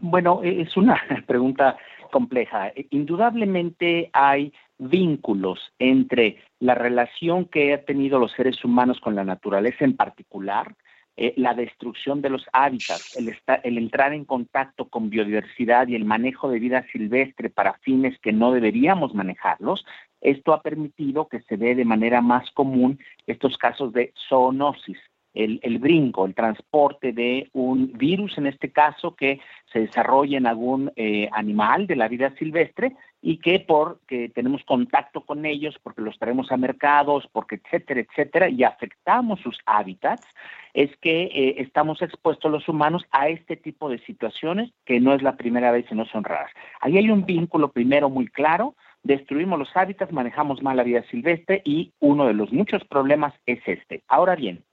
[0.00, 1.76] Bueno, e-, es una pregunta
[2.10, 2.72] compleja.
[2.90, 9.84] Indudablemente hay vínculos entre la relación que han tenido los seres humanos con la naturaleza
[9.84, 10.74] en particular,
[11.16, 16.04] eh, la destrucción de los hábitats, el, el, entrar en contacto con biodiversidad y el
[16.04, 19.86] manejo de vida silvestre para fines que no deberíamos manejarlos,
[20.24, 24.98] esto ha permitido que se dé de manera más común estos casos de zoonosis,
[25.34, 29.40] el, brinco, el transporte de un virus, en este caso, que
[29.72, 35.22] se desarrolla en algún eh, animal de la vida silvestre y que porque tenemos contacto
[35.22, 40.24] con ellos, porque los traemos a mercados, porque etcétera, etcétera, y afectamos sus hábitats,
[40.72, 45.22] es que eh, estamos expuestos los humanos a este tipo de situaciones que no es
[45.22, 46.52] la primera vez y no son raras.
[46.80, 51.62] Ahí hay un vínculo primero muy claro, destruimos los hábitats, manejamos mal la vida silvestre
[51.64, 54.02] y uno de los muchos problemas es este.
[54.08, 54.64] Ahora bien,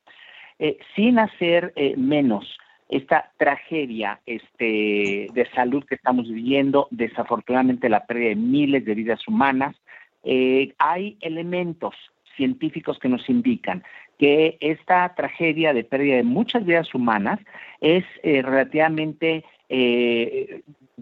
[0.57, 2.57] eh, sin hacer eh, menos
[2.89, 9.27] esta tragedia este, de salud que estamos viviendo, desafortunadamente la pérdida de miles de vidas
[9.27, 9.75] humanas,
[10.23, 11.95] eh, hay elementos
[12.35, 13.83] científicos que nos indican
[14.17, 17.39] que esta tragedia de pérdida de muchas vidas humanas
[17.81, 19.43] es relativamente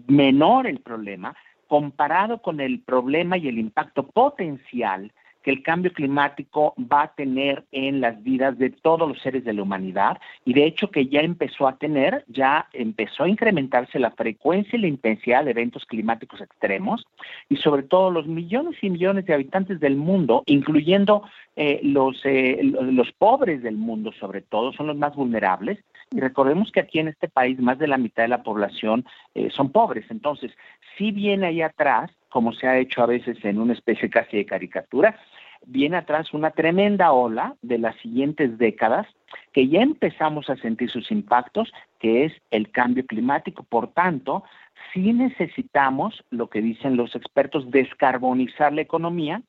[0.06, 1.36] menor el problema
[1.70, 7.64] comparado con el problema y el impacto potencial que el cambio climático va a tener
[7.72, 11.20] en las vidas de todos los seres de la humanidad y de hecho que ya
[11.20, 16.40] empezó a tener, ya empezó a incrementarse la frecuencia y la intensidad de eventos climáticos
[16.40, 17.06] extremos
[17.48, 21.22] y sobre todo los millones y millones de habitantes del mundo, incluyendo
[21.56, 25.78] eh, los, eh, los pobres del mundo sobre todo, son los más vulnerables.
[26.12, 29.50] Y recordemos que aquí en este país más de la mitad de la población eh,
[29.50, 30.04] son pobres.
[30.10, 30.52] Entonces,
[30.96, 34.46] si viene ahí atrás como se ha hecho a veces en una especie casi de
[34.46, 35.18] caricatura,
[35.66, 39.06] viene atrás una tremenda ola de las siguientes décadas
[39.52, 43.62] que ya empezamos a sentir sus impactos, que es el cambio climático.
[43.64, 44.44] Por tanto,
[44.92, 49.42] sí necesitamos, lo que dicen los expertos, descarbonizar la economía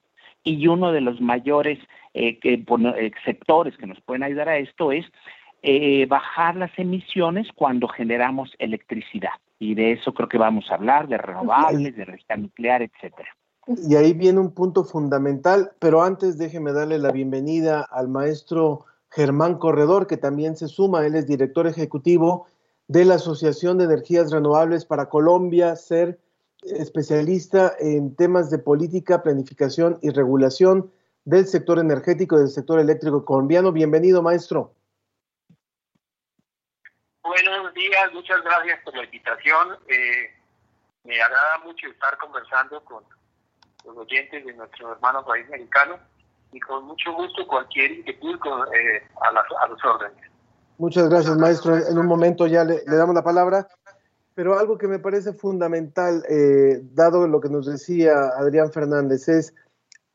[0.44, 1.80] y uno de los mayores
[2.13, 5.06] eh, eh, sectores que nos pueden ayudar a esto es
[5.62, 11.08] eh, bajar las emisiones cuando generamos electricidad y de eso creo que vamos a hablar,
[11.08, 13.30] de renovables, de energía nuclear, etcétera.
[13.67, 19.60] Y ahí viene un punto fundamental, pero antes déjeme darle la bienvenida al maestro Germán
[19.60, 22.47] Corredor, que también se suma, él es director ejecutivo
[22.88, 26.19] de la Asociación de Energías Renovables para Colombia, ser
[26.63, 30.89] especialista en temas de política, planificación y regulación
[31.24, 33.71] del sector energético y del sector eléctrico colombiano.
[33.71, 34.74] Bienvenido, maestro.
[37.24, 39.78] Buenos días, muchas gracias por la invitación.
[39.88, 40.30] Eh,
[41.04, 43.04] me agrada mucho estar conversando con
[43.86, 45.98] los oyentes de nuestro hermano país mexicano
[46.52, 48.38] y con mucho gusto cualquier inquietud
[48.74, 50.30] eh, a, los órdenes.
[50.78, 51.76] Muchas gracias, maestro.
[51.76, 53.67] En un momento ya le, damos la palabra,
[54.36, 59.56] pero algo que me parece fundamental, eh, dado lo que nos decía Adrián Fernández, es,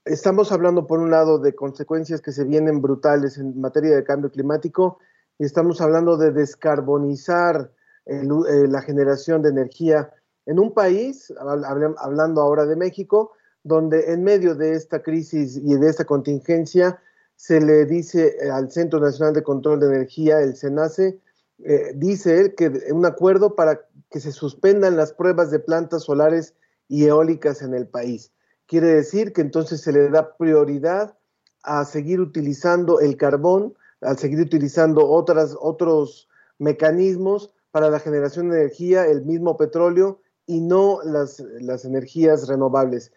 [0.04, 4.30] estamos hablando por un lado de consecuencias que se vienen brutales en materia de cambio
[4.30, 4.98] climático,
[5.44, 7.70] estamos hablando de descarbonizar
[8.06, 8.22] eh,
[8.68, 10.10] la generación de energía
[10.46, 13.32] en un país, hablando ahora de México,
[13.64, 17.00] donde en medio de esta crisis y de esta contingencia
[17.34, 21.20] se le dice al Centro Nacional de Control de Energía, el SENACE,
[21.64, 26.54] eh, dice él que un acuerdo para que se suspendan las pruebas de plantas solares
[26.88, 28.32] y eólicas en el país.
[28.66, 31.16] Quiere decir que entonces se le da prioridad
[31.62, 36.28] a seguir utilizando el carbón al seguir utilizando otras, otros
[36.58, 43.12] mecanismos para la generación de energía, el mismo petróleo y no las, las energías renovables.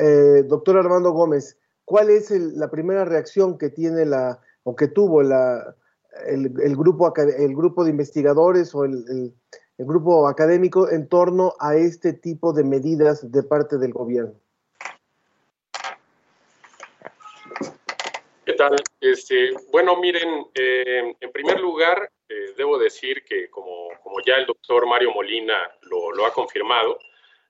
[0.00, 5.22] Eh, doctor Armando Gómez, ¿cuál es la primera reacción que tiene la o que tuvo
[5.22, 5.76] la,
[6.26, 9.34] el, grupo, el grupo de investigadores o el,
[9.76, 14.34] el grupo académico en torno a este tipo de medidas de parte del gobierno?
[19.00, 23.90] Este, bueno, miren, eh, en primer lugar, eh, debo decir que como,
[24.24, 26.98] ya el doctor Mario Molina lo, lo, ha confirmado,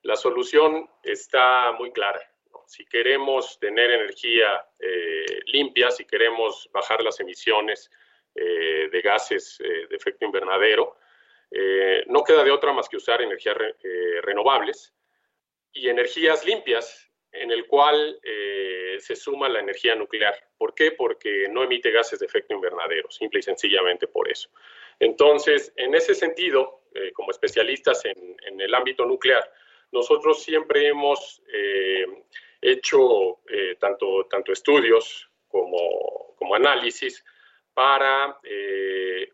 [0.03, 2.21] la solución está muy clara.
[2.67, 7.89] Si queremos tener energía eh, limpia, si queremos bajar las emisiones
[8.33, 10.97] de gases de efecto invernadero,
[12.07, 13.55] no queda de otra más que usar energías
[14.23, 14.93] renovables
[15.71, 17.04] y energías limpias
[17.37, 20.35] en el cual eh, se suma la energía nuclear.
[20.57, 20.91] ¿Por qué?
[20.91, 24.49] Porque no emite gases de efecto invernadero, simple y sencillamente por eso.
[24.99, 29.51] Entonces, en ese sentido, eh, como especialistas en, el ámbito nuclear,
[29.91, 32.05] nosotros siempre hemos eh,
[32.61, 33.41] hecho
[33.79, 37.23] tanto, tanto estudios como, como análisis
[37.73, 38.39] para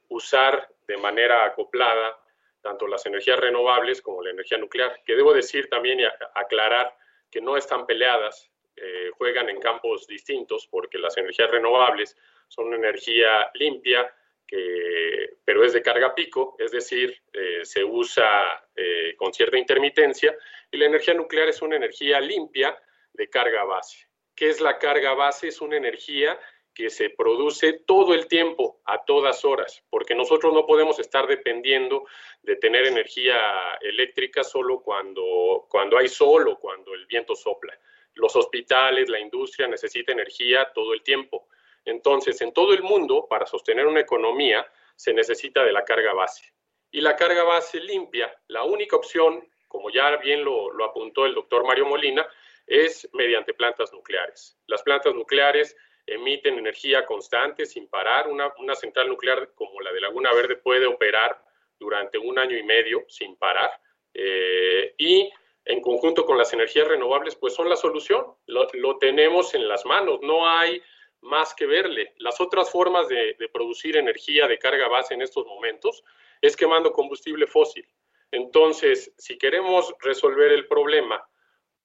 [0.09, 2.17] usar de manera acoplada
[2.61, 6.03] tanto las energías renovables como la energía nuclear, que debo decir también y
[6.35, 6.95] aclarar
[7.31, 12.17] que no están peleadas, eh, juegan en campos distintos, porque las energías renovables
[12.47, 14.13] son una energía limpia,
[14.45, 20.35] que, pero es de carga pico, es decir, eh, se usa eh, con cierta intermitencia,
[20.69, 22.77] y la energía nuclear es una energía limpia
[23.13, 24.07] de carga base.
[24.35, 25.47] ¿Qué es la carga base?
[25.47, 26.39] Es una energía
[26.73, 32.05] que se produce todo el tiempo, a todas horas, porque nosotros no podemos estar dependiendo
[32.41, 33.37] de tener energía
[33.81, 37.77] eléctrica solo cuando, cuando hay sol o cuando el viento sopla.
[38.13, 41.47] Los hospitales, la industria necesita energía todo el tiempo.
[41.85, 44.65] Entonces, en todo el mundo, para sostener una economía,
[44.95, 46.53] se necesita de la carga base.
[46.91, 51.33] Y la carga base limpia, la única opción, como ya bien lo, lo apuntó el
[51.33, 52.27] doctor Mario Molina,
[52.67, 54.57] es mediante plantas nucleares.
[54.67, 55.75] Las plantas nucleares
[56.05, 58.27] emiten energía constante sin parar.
[58.27, 61.41] Una, una, central nuclear como la de Laguna Verde puede operar
[61.79, 63.71] durante un año y medio sin parar.
[64.13, 65.31] Eh, y
[65.65, 68.25] en conjunto con las energías renovables, pues son la solución.
[68.47, 70.19] Lo, lo, tenemos en las manos.
[70.21, 70.81] No hay
[71.21, 72.13] más que verle.
[72.17, 76.03] Las otras formas de, de producir energía de carga base en estos momentos
[76.41, 77.87] es quemando combustible fósil.
[78.31, 81.23] Entonces, si queremos resolver el problema,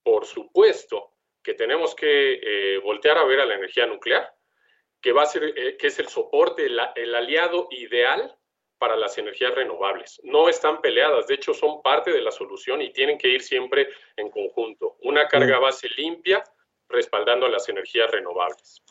[0.02, 1.15] por supuesto,
[1.46, 4.34] que tenemos que eh, voltear a ver a la energía nuclear,
[5.00, 8.36] que va a ser, eh, que es el soporte, la, el aliado ideal
[8.78, 10.20] para las energías renovables.
[10.24, 13.88] No están peleadas, de hecho son parte de la solución y tienen que ir siempre
[14.16, 14.96] en conjunto.
[15.02, 16.42] Una carga base limpia
[16.88, 18.82] respaldando a las energías renovables.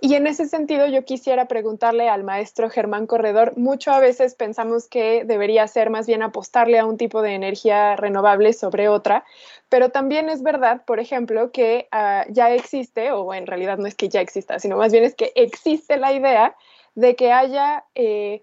[0.00, 4.88] Y en ese sentido yo quisiera preguntarle al maestro Germán Corredor, mucho a veces pensamos
[4.88, 9.24] que debería ser más bien apostarle a un tipo de energía renovable sobre otra,
[9.68, 13.94] pero también es verdad, por ejemplo, que uh, ya existe, o en realidad no es
[13.94, 16.56] que ya exista, sino más bien es que existe la idea
[16.94, 17.84] de que haya...
[17.94, 18.42] Eh,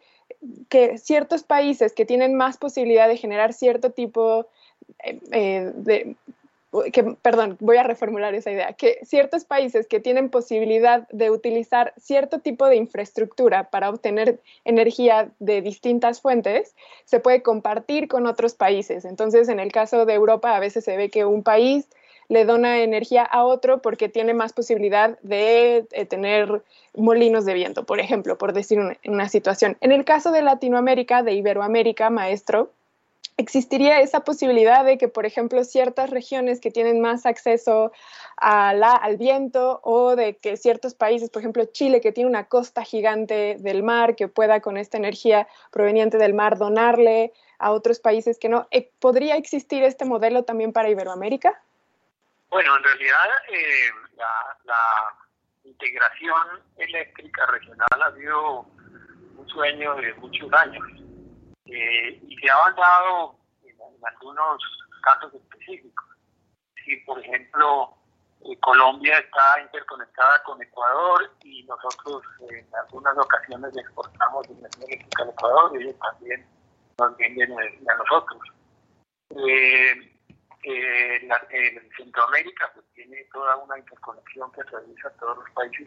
[0.70, 4.48] que ciertos países que tienen más posibilidad de generar cierto tipo
[5.04, 6.16] eh, eh, de,
[7.22, 12.40] perdón, voy a reformular esa idea, que ciertos países que tienen posibilidad de utilizar cierto
[12.40, 19.06] tipo de infraestructura para obtener energía de distintas fuentes, se puede compartir con otros países.
[19.06, 21.88] Entonces, en el caso de Europa, a veces se ve que un país
[22.28, 26.64] le dona energía a otro porque tiene más posibilidad de, de tener
[26.96, 29.78] molinos de viento, por ejemplo, por decir una, una situación.
[29.82, 32.72] En el caso de Latinoamérica, de Iberoamérica, maestro,
[33.38, 37.92] existiría esa posibilidad de que, por ejemplo, ciertas regiones que tienen más acceso
[38.38, 42.46] a la, al viento o de que ciertos países, por ejemplo, Chile, que tiene una
[42.46, 48.00] costa gigante del mar, que pueda con esta energía proveniente del mar donarle a otros
[48.00, 48.68] países que no.
[48.72, 51.62] Eh, ¿Podría existir este modelo también para Iberoamérica?
[52.50, 55.16] Bueno, en realidad eh, la, la
[55.64, 58.66] integración eléctrica regional ha sido
[59.38, 60.84] un sueño de muchos años
[61.66, 64.62] eh, y se ha avanzado en, en, algunos
[65.02, 66.06] casos específicos.
[66.84, 67.96] Si, por ejemplo,
[68.42, 75.30] eh, Colombia está interconectada con Ecuador y nosotros en algunas ocasiones exportamos energía eléctrica al
[75.30, 76.46] Ecuador y ellos también
[77.00, 78.42] nos venden energía a nosotros.
[80.68, 85.86] Eh, la, en Centroamérica pues, tiene toda una interconexión que realiza todos los países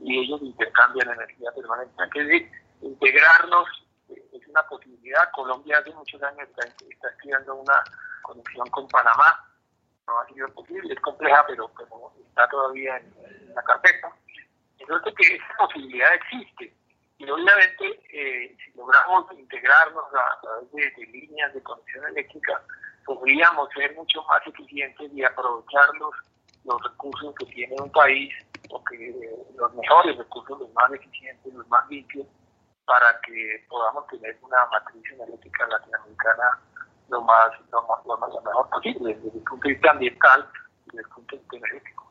[0.00, 1.94] y ellos intercambian energía permanente.
[2.14, 2.50] Es decir,
[2.82, 5.30] integrarnos es una posibilidad.
[5.32, 7.82] Colombia hace muchos años está, estudiando una
[8.22, 9.44] conexión con Panamá.
[10.06, 14.12] No ha sido posible, es compleja, pero como está todavía en, la carpeta.
[14.78, 16.72] Entonces, que esa posibilidad existe.
[17.18, 22.62] Y obviamente, eh, si logramos integrarnos a través de, de, líneas de conexión eléctrica,
[23.06, 26.14] podríamos ser mucho más eficientes y aprovechar los,
[26.64, 28.34] los recursos que tiene un país,
[28.70, 32.26] o que eh, los mejores recursos, los más eficientes, los más limpios,
[32.86, 36.60] para que podamos tener una matriz energética latinoamericana
[37.08, 40.46] lo más, lo más, lo más lo mejor posible desde el punto de vista ambiental
[40.86, 42.06] y desde el punto de vista energético.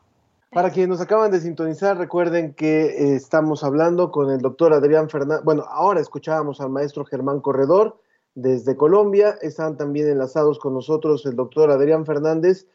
[0.50, 5.10] Para quienes nos acaban de sintonizar, recuerden que eh, estamos hablando con el doctor Adrián
[5.10, 5.44] Fernández.
[5.44, 8.00] Bueno, ahora escuchábamos al maestro Germán Corredor
[8.34, 9.36] desde Colombia.
[9.42, 12.66] Están también enlazados con nosotros el doctor Adrián Fernández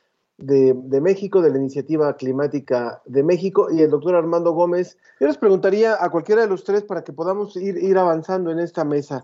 [0.41, 4.97] de, México, de la Iniciativa Climática de México, y el doctor Armando Gómez.
[5.19, 8.59] Yo les preguntaría a cualquiera de los tres para que podamos ir, ir avanzando en
[8.59, 9.23] esta mesa.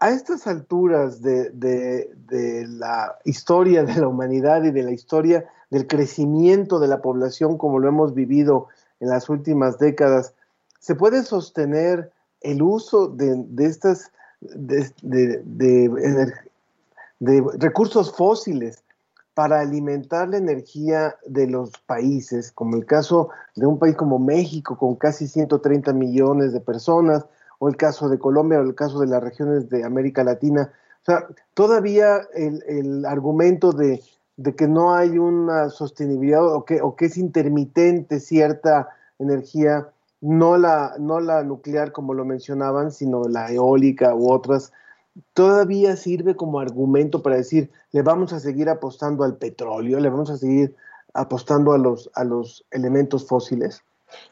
[0.00, 5.44] A estas alturas de, de, de, la historia de la humanidad y de la historia
[5.70, 8.68] del crecimiento de la población como lo hemos vivido
[9.00, 10.34] en las últimas décadas,
[10.78, 15.42] ¿se puede sostener el uso de, estas de,
[17.58, 18.82] recursos fósiles
[19.38, 24.76] para alimentar la energía de los países, como el caso de un país como México,
[24.76, 27.24] con casi 130 millones de personas,
[27.60, 30.72] o el caso de Colombia, o el caso de las regiones de América Latina.
[31.02, 34.02] O sea, todavía el, argumento de,
[34.36, 38.88] de, que no hay una sostenibilidad o que, o que es intermitente cierta
[39.20, 39.86] energía,
[40.20, 44.72] no la, no la nuclear como lo mencionaban, sino la eólica u otras,
[45.34, 50.30] todavía sirve como argumento para decir, le vamos a seguir apostando al petróleo, le vamos
[50.30, 50.74] a seguir
[51.14, 53.82] apostando a los, a los elementos fósiles.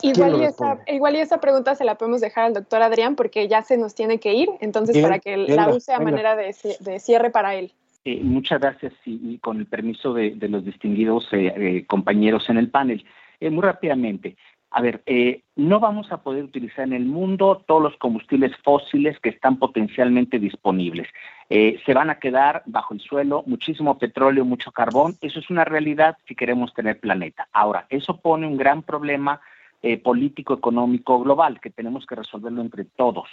[0.01, 3.47] Igual y, esa, igual y esa pregunta se la podemos dejar al doctor Adrián porque
[3.47, 6.55] ya se nos tiene que ir, entonces Bien, para que la use a manera de,
[6.81, 7.73] de cierre para él.
[8.05, 12.49] Eh, muchas gracias y, y con el permiso de, de los distinguidos eh, eh, compañeros
[12.49, 13.05] en el panel.
[13.41, 14.37] Eh, muy rápidamente,
[14.77, 19.19] a ver, eh, no vamos a poder utilizar en el mundo todos los combustibles fósiles
[19.21, 21.09] que están potencialmente disponibles.
[21.49, 25.15] Eh, se van a quedar bajo el suelo muchísimo petróleo, mucho carbón.
[25.23, 27.49] Eso es una realidad si queremos tener planeta.
[27.55, 29.41] Ahora, eso pone un gran problema
[29.81, 33.31] eh, político, económico, global, que tenemos que resolverlo entre todos.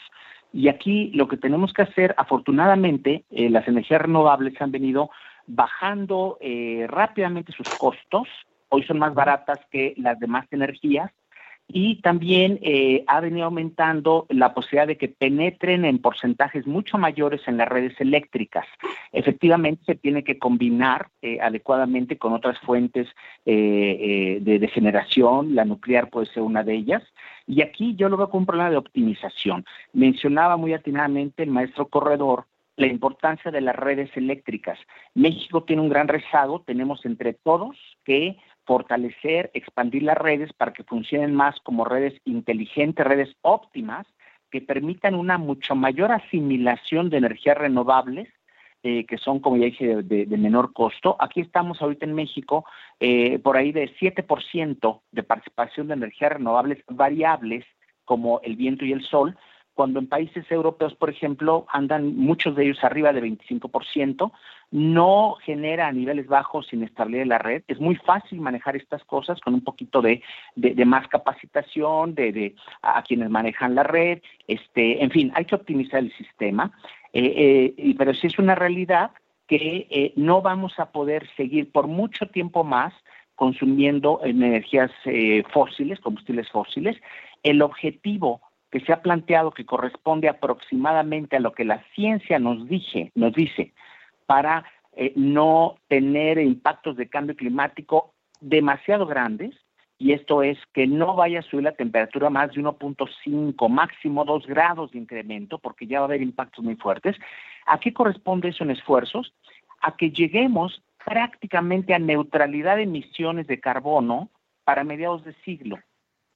[0.53, 5.09] Y aquí lo que tenemos que hacer, afortunadamente, eh, las energías renovables han venido
[5.45, 6.39] bajando
[6.87, 8.29] rápidamente sus costos.
[8.69, 11.11] Hoy son más baratas que las demás energías
[11.67, 17.41] y también eh, ha venido aumentando la posibilidad de que penetren en porcentajes mucho mayores
[17.47, 18.65] en las redes eléctricas.
[19.11, 23.07] Efectivamente, se tiene que combinar eh, adecuadamente con otras fuentes
[23.45, 27.03] eh, eh, de, generación, la nuclear puede ser una de ellas,
[27.47, 29.65] y aquí yo lo veo como un problema de optimización.
[29.93, 32.45] Mencionaba muy atinadamente el maestro Corredor
[32.75, 34.79] la importancia de las redes eléctricas.
[35.13, 40.83] México tiene un gran rezago, tenemos entre todos que fortalecer, expandir las redes para que
[40.83, 44.07] funcionen más como redes inteligentes, redes óptimas,
[44.51, 48.29] que permitan una mucho mayor asimilación de energías renovables,
[48.83, 51.15] eh, que son, como ya dije, de, menor costo.
[51.19, 52.65] Aquí estamos ahorita en México
[52.99, 57.65] eh, por ahí de 7% de participación de energías renovables variables,
[58.05, 59.37] como el viento y el sol,
[59.73, 64.31] cuando en países europeos, por ejemplo, andan muchos de ellos arriba de 25%,
[64.71, 67.63] no genera niveles bajos inestabilidad de la red.
[67.67, 70.21] Es muy fácil manejar estas cosas con un poquito de,
[70.85, 74.21] más capacitación de, de a quienes manejan la red.
[74.47, 76.71] Este, en fin, hay que optimizar el sistema,
[77.13, 79.11] eh, eh, pero sí es una realidad
[79.47, 82.93] que eh, no vamos a poder seguir por mucho tiempo más
[83.35, 86.97] consumiendo energías eh, fósiles, combustibles fósiles.
[87.41, 88.41] El objetivo
[88.73, 93.31] que se ha planteado que corresponde aproximadamente a lo que la ciencia nos dice, nos
[93.31, 93.71] dice
[94.25, 94.65] para
[94.95, 99.53] eh, no tener impactos de cambio climático demasiado grandes,
[99.99, 104.47] y esto es que no vaya a subir la temperatura más de 1.5, máximo 2
[104.47, 107.15] grados de incremento, porque ya va a haber impactos muy fuertes.
[107.67, 109.35] ¿A qué corresponde eso en esfuerzos?
[109.81, 114.31] A que lleguemos prácticamente a neutralidad de emisiones de carbono
[114.63, 115.77] para mediados de siglo.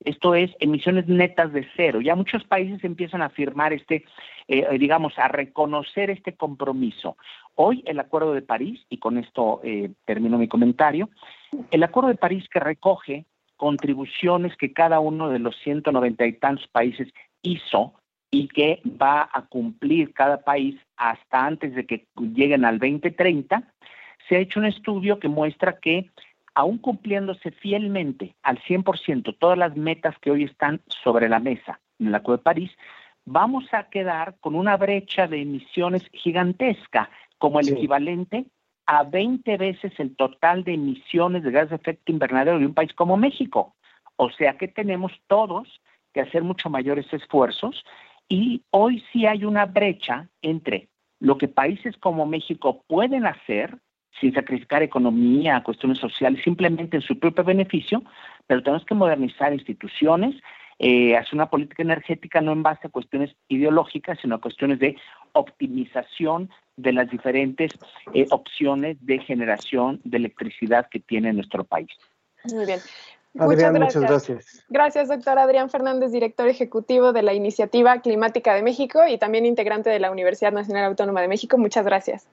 [0.04, 2.02] Esto es emisiones netas de cero.
[2.02, 4.06] Ya muchos países empiezan a firmar este,
[4.48, 7.18] eh, digamos, a reconocer este compromiso.
[7.56, 11.10] Hoy el Acuerdo de París, y con esto eh, termino mi comentario,
[11.72, 13.26] el Acuerdo de París que recoge
[13.56, 17.08] contribuciones que cada uno de los 190 y tantos países
[17.42, 17.94] hizo
[18.30, 23.64] y que va a cumplir cada país hasta antes de que lleguen al 2030,
[24.28, 26.10] se ha hecho un estudio que muestra que
[26.58, 32.08] aún cumpliéndose fielmente al 100% todas las metas que hoy están sobre la mesa en
[32.08, 32.72] el Acuerdo de París,
[33.26, 38.48] vamos a quedar con una brecha de emisiones gigantesca, como el equivalente
[38.88, 42.92] a 20 veces el total de emisiones de gases de efecto invernadero de un país
[42.96, 43.76] como México.
[44.16, 45.68] O sea que tenemos todos
[46.12, 47.86] que hacer mucho mayores esfuerzos
[48.28, 50.90] y hoy sí hay una brecha entre
[51.20, 53.78] lo que países como México pueden hacer
[54.20, 58.04] sin sacrificar economía, cuestiones sociales, simplemente en su propio beneficio,
[58.46, 60.36] pero tenemos que modernizar instituciones,
[60.80, 64.96] eh, hacer una política energética no en base a cuestiones ideológicas, sino a cuestiones de
[65.34, 67.72] optimización de las diferentes
[68.14, 71.90] eh, opciones de generación de electricidad que tiene nuestro país.
[72.54, 72.80] Muy bien.
[73.40, 74.64] Adrián, muchas gracias.
[74.70, 79.90] Gracias, doctor Adrián Fernández, director ejecutivo de la Iniciativa Climática de México y también integrante
[79.90, 81.58] de la Universidad Nacional Autónoma de México.
[81.58, 82.28] Muchas gracias.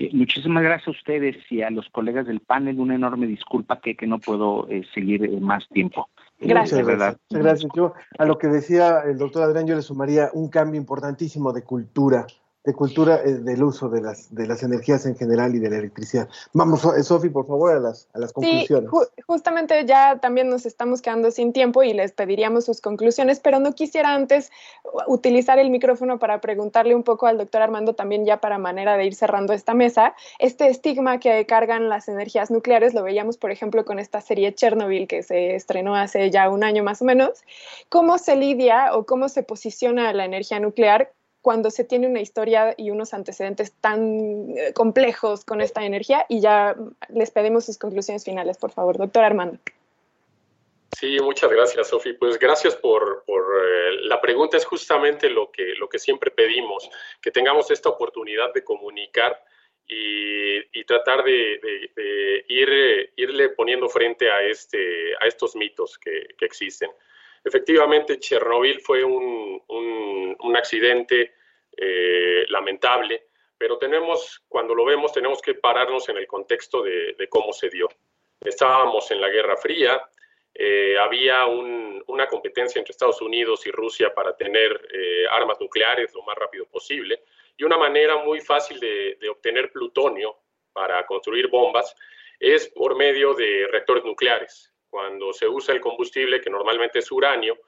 [0.00, 2.80] Eh, muchísimas gracias a ustedes y a los colegas del panel.
[2.80, 6.08] Una enorme disculpa que, que no puedo eh, seguir eh, más tiempo.
[6.38, 7.18] Eh, Muchas gracias.
[7.28, 7.72] Muchas gracias.
[7.76, 11.64] Yo a lo que decía el doctor Adrián, yo le sumaría un cambio importantísimo de
[11.64, 12.26] cultura
[12.62, 15.78] de cultura eh, del uso de las, de las energías en general y de la
[15.78, 16.28] electricidad.
[16.52, 18.90] Vamos, eh, Sofi, por favor, a las, a las conclusiones.
[18.90, 23.60] Sí, justamente ya también nos estamos quedando sin tiempo y les pediríamos sus conclusiones, pero
[23.60, 24.50] no quisiera antes
[25.06, 29.06] utilizar el micrófono para preguntarle un poco al doctor Armando también ya para manera de
[29.06, 33.86] ir cerrando esta mesa, este estigma que cargan las energías nucleares, lo veíamos por ejemplo
[33.86, 37.42] con esta serie Chernobyl que se estrenó hace ya un año más o menos,
[37.88, 41.12] ¿cómo se lidia o cómo se posiciona la energía nuclear
[41.42, 46.40] cuando se tiene una historia y unos antecedentes tan eh, complejos con esta energía y
[46.40, 46.76] ya
[47.08, 49.58] les pedimos sus conclusiones finales, por favor, doctor Armando.
[50.92, 52.12] Sí, muchas gracias, Sofi.
[52.12, 54.56] Pues gracias por, por eh, la pregunta.
[54.56, 56.90] Es justamente lo que, lo que siempre pedimos,
[57.22, 59.42] que tengamos esta oportunidad de comunicar
[59.86, 61.60] y, y tratar de,
[62.48, 66.90] ir, irle poniendo frente a, este, a estos mitos que, que existen.
[67.42, 71.34] Efectivamente, Chernobyl fue un, un, accidente
[71.76, 77.52] eh, lamentable, pero tenemos, cuando lo vemos, tenemos que pararnos en el contexto de, cómo
[77.52, 77.88] se dio.
[78.40, 80.02] Estábamos en la Guerra Fría,
[80.52, 86.12] eh, había un, una competencia entre Estados Unidos y Rusia para tener eh, armas nucleares
[86.14, 87.22] lo más rápido posible,
[87.56, 90.36] y una manera muy fácil de obtener plutonio
[90.72, 91.94] para construir bombas
[92.38, 97.58] es por medio de reactores nucleares cuando se usa el combustible, que normalmente es uranio,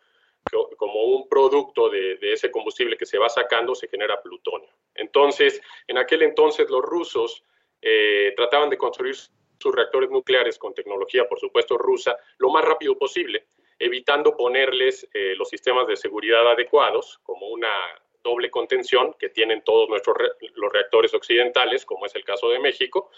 [0.77, 4.69] como un producto de, ese combustible que se va sacando, se genera plutonio.
[4.95, 7.45] Entonces, en aquel entonces los rusos
[7.81, 12.99] eh, trataban de construir sus reactores nucleares con tecnología, por supuesto, rusa, lo más rápido
[12.99, 13.47] posible,
[13.79, 17.71] evitando ponerles eh, los sistemas de seguridad adecuados, como una
[18.23, 22.59] doble contención que tienen todos nuestros re los reactores occidentales, como es el caso de
[22.59, 23.11] México,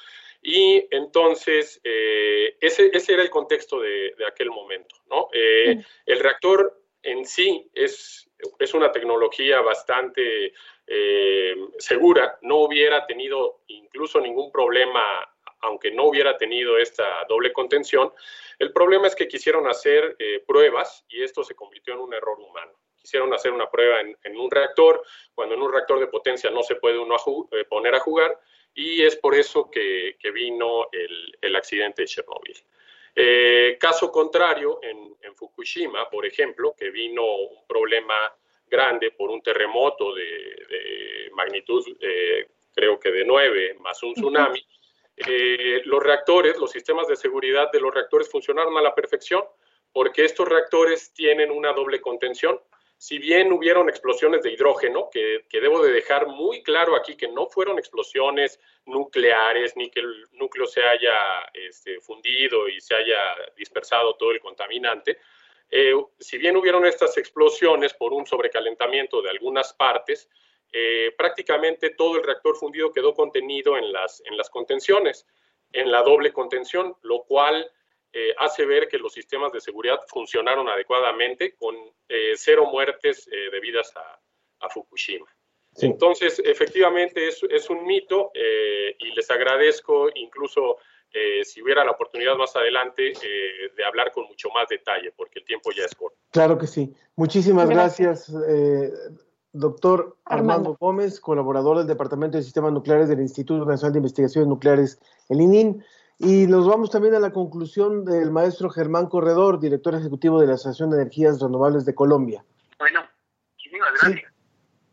[0.43, 4.97] y entonces, eh, ese, ese, era el contexto de, de aquel momento.
[5.09, 5.29] ¿no?
[5.33, 8.29] Eh, el reactor en sí es,
[8.59, 10.53] es una tecnología bastante
[10.87, 15.03] eh, segura, no hubiera tenido incluso ningún problema,
[15.61, 18.13] aunque no hubiera tenido esta doble contención.
[18.59, 22.39] El problema es que quisieron hacer eh, pruebas y esto se convirtió en un error
[22.41, 22.73] humano.
[23.05, 26.63] Quisieron hacer una prueba en, en un reactor, cuando en un reactor de potencia no
[26.63, 28.41] se puede uno a eh, poner a jugar,
[28.73, 32.57] y es por eso que, que vino el, el, accidente de Chernobyl.
[33.15, 38.35] Eh, caso contrario, en, en, Fukushima, por ejemplo, que vino un problema
[38.67, 44.67] grande por un terremoto de, de magnitud, eh, creo que de 9, más un tsunami,
[45.17, 49.45] eh, los reactores, los sistemas de seguridad de los reactores funcionaron a la perfección
[49.93, 52.61] porque estos reactores tienen una doble contención
[52.97, 57.47] si bien hubieron explosiones de hidrógeno, que, debo de dejar muy claro aquí que no
[57.47, 61.15] fueron explosiones nucleares, ni que el núcleo se haya
[61.53, 63.19] este, fundido y se haya
[63.57, 65.19] dispersado todo el contaminante,
[65.71, 70.29] eh, si bien hubieron estas explosiones por un sobrecalentamiento de algunas partes,
[70.73, 75.27] eh, prácticamente todo el reactor fundido quedó contenido en las contenciones,
[75.73, 77.71] en la doble contención, lo cual
[78.17, 81.75] eh, hace ver que los sistemas de seguridad funcionaron adecuadamente con
[82.09, 84.21] eh, cero muertes eh, debidas a,
[84.65, 85.27] a Fukushima.
[85.75, 85.87] Sí.
[85.87, 90.77] Entonces, efectivamente, es, es un mito y les agradezco incluso
[91.43, 93.13] si hubiera la oportunidad más adelante
[93.77, 96.17] de hablar con mucho más detalle, porque el tiempo ya es corto.
[96.31, 96.95] Claro que sí.
[97.17, 100.53] Muchísimas gracias, gracias doctor Armando.
[100.53, 105.41] Armando Gómez, colaborador del Departamento de Sistemas Nucleares del Instituto Nacional de Investigaciones Nucleares, el
[105.41, 105.85] ININ.
[106.19, 110.55] Y nos vamos también a la conclusión del maestro Germán Corredor, director ejecutivo de la
[110.55, 112.45] Asociación de Energías Renovables de Colombia.
[112.79, 113.05] Bueno,
[113.53, 114.21] muchísimas gracias.
[114.21, 114.27] Sí.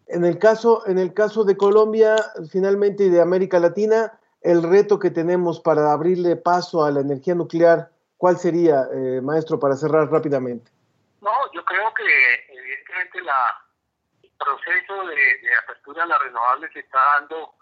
[0.08, 2.16] En el caso, en el caso de Colombia,
[2.52, 7.36] finalmente y de América Latina, el reto que tenemos para abrirle paso a la energía
[7.36, 10.72] nuclear, ¿cuál sería, eh, maestro, para cerrar rápidamente?
[11.22, 12.04] No, yo creo que
[12.50, 13.64] evidentemente la,
[14.24, 17.54] el proceso de, de apertura a las renovables se está dando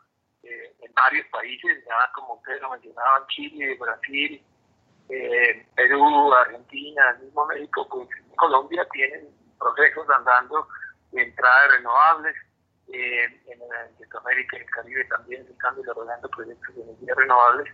[0.43, 4.43] eh, en varios países, ya como ustedes lo mencionaban, Chile, Brasil,
[5.09, 9.27] eh, Perú, Argentina, el mismo México, pues Colombia tienen
[9.57, 10.67] procesos andando
[11.11, 12.35] de entrada de renovables,
[12.91, 17.73] eh, en, en Centroamérica y el Caribe también se están desarrollando proyectos de energía renovables.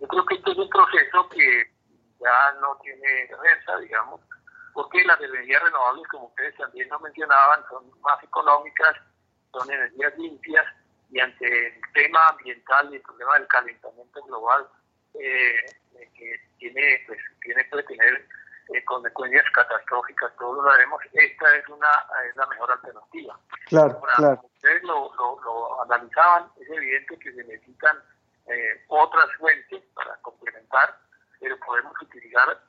[0.00, 1.70] Yo creo que este es un proceso que
[2.20, 4.20] ya no tiene reversa, digamos,
[4.74, 8.96] porque las energías renovables, como ustedes también lo mencionaban, son más económicas,
[9.52, 10.66] son energías limpias,
[11.10, 14.66] y ante el tema ambiental y el problema del calentamiento global
[15.14, 15.56] eh,
[16.14, 18.26] que tiene pues tiene puede tener
[18.74, 21.88] eh, consecuencias catastróficas todos lo sabemos esta es una
[22.28, 23.38] es la mejor alternativa.
[23.66, 24.40] Claro Ahora, claro.
[24.54, 27.96] ustedes lo, lo, lo, analizaban es evidente que se necesitan
[28.46, 30.98] eh, otras fuentes para complementar
[31.40, 32.60] pero podemos utilizar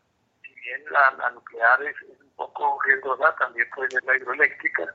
[0.43, 4.93] si bien la, la nuclear es, es, un poco riesgosa también puede ser la hidroeléctrica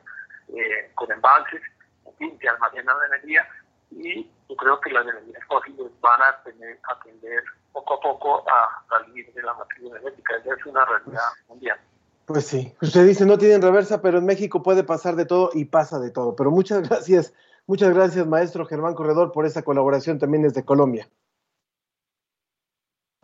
[0.55, 1.63] eh, con embalses
[2.05, 3.49] suficiente almacenado de energía
[3.91, 7.43] y yo creo que las energías fósiles van a tener a tender
[7.73, 10.37] poco a poco a salir de la matriz energética.
[10.37, 11.79] Esa es una realidad mundial.
[12.27, 15.65] Pues sí, usted dice no tienen reversa, pero en México puede pasar de todo y
[15.65, 16.37] pasa de todo.
[16.37, 17.35] Pero muchas gracias,
[17.67, 21.09] muchas gracias, maestro Germán Corredor, por esta colaboración también desde Colombia.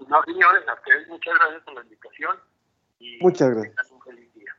[0.06, 2.36] No, señores, a ustedes muchas gracias por la invitación.
[2.98, 3.90] Y Muchas gracias.
[3.90, 4.52] un feliz día.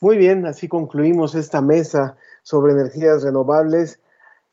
[0.00, 2.16] Muy bien, así concluimos esta mesa
[2.46, 4.00] sobre energías renovables.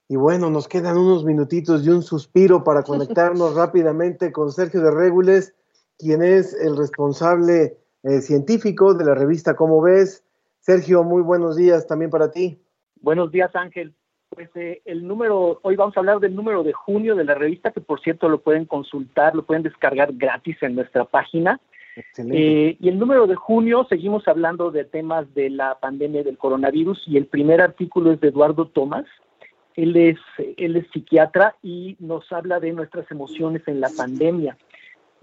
[0.09, 4.89] Y bueno, nos quedan unos minutitos y un suspiro para conectarnos rápidamente con Sergio de
[4.89, 5.53] Régules,
[5.99, 10.25] quien es el responsable eh, científico de la revista Cómo ves.
[10.59, 12.59] Sergio, muy buenos días también para ti.
[12.99, 13.93] Buenos días, Ángel.
[14.29, 17.69] Pues eh, el número, hoy vamos a hablar del número de junio de la revista,
[17.69, 21.61] que por cierto lo pueden consultar, lo pueden descargar gratis en nuestra página.
[21.95, 27.03] Eh, y el número de junio seguimos hablando de temas de la pandemia del coronavirus
[27.07, 29.05] y el primer artículo es de Eduardo Tomás.
[29.75, 30.17] Él es,
[30.57, 34.57] él es psiquiatra y nos habla de nuestras emociones en la pandemia.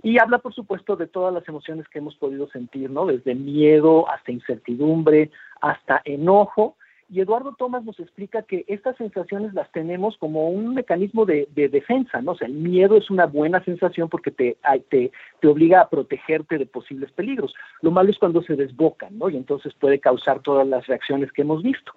[0.03, 3.07] Y habla, por supuesto, de todas las emociones que hemos podido sentir, ¿no?
[3.07, 6.77] Desde miedo hasta incertidumbre, hasta enojo.
[7.13, 11.69] Y Eduardo Tomás nos explica que estas sensaciones las tenemos como un mecanismo de, de
[11.69, 12.33] defensa, ¿no?
[12.33, 14.57] O sea, el miedo es una buena sensación porque te,
[14.89, 17.53] te, te obliga a protegerte de posibles peligros.
[17.83, 19.29] Lo malo es cuando se desbocan, ¿no?
[19.29, 21.93] Y entonces puede causar todas las reacciones que hemos visto.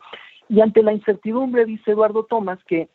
[0.50, 2.90] Y ante la incertidumbre, dice Eduardo Tomás, que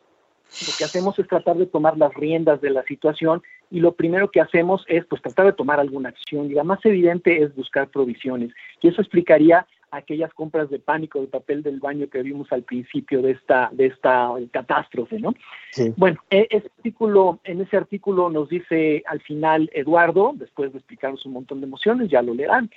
[0.67, 4.31] lo que hacemos es tratar de tomar las riendas de la situación y lo primero
[4.31, 7.87] que hacemos es pues tratar de tomar alguna acción y la más evidente es buscar
[7.89, 8.51] provisiones
[8.81, 13.21] y eso explicaría aquellas compras de pánico de papel del baño que vimos al principio
[13.21, 15.33] de esta de esta catástrofe, ¿no?
[15.71, 15.93] Sí.
[15.97, 21.25] Bueno, e- ese artículo, en ese artículo nos dice al final Eduardo, después de explicarnos
[21.25, 22.69] un montón de emociones, ya lo leerán,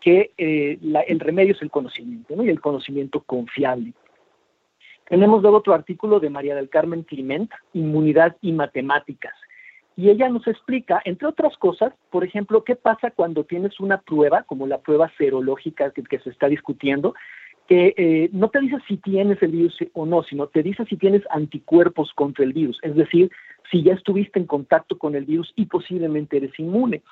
[0.00, 2.44] que eh, la- el remedio es el conocimiento, ¿no?
[2.44, 3.92] Y el conocimiento confiable.
[5.08, 9.34] Tenemos luego otro artículo de María del Carmen Clement, Inmunidad y Matemáticas.
[9.96, 14.42] Y ella nos explica, entre otras cosas, por ejemplo, qué pasa cuando tienes una prueba,
[14.42, 17.14] como la prueba serológica que, se está discutiendo,
[17.68, 20.96] que eh, no te dice si tienes el virus o no, sino te dice si
[20.96, 23.30] tienes anticuerpos contra el virus, es decir,
[23.70, 27.02] si ya estuviste en contacto con el virus y posiblemente eres inmune.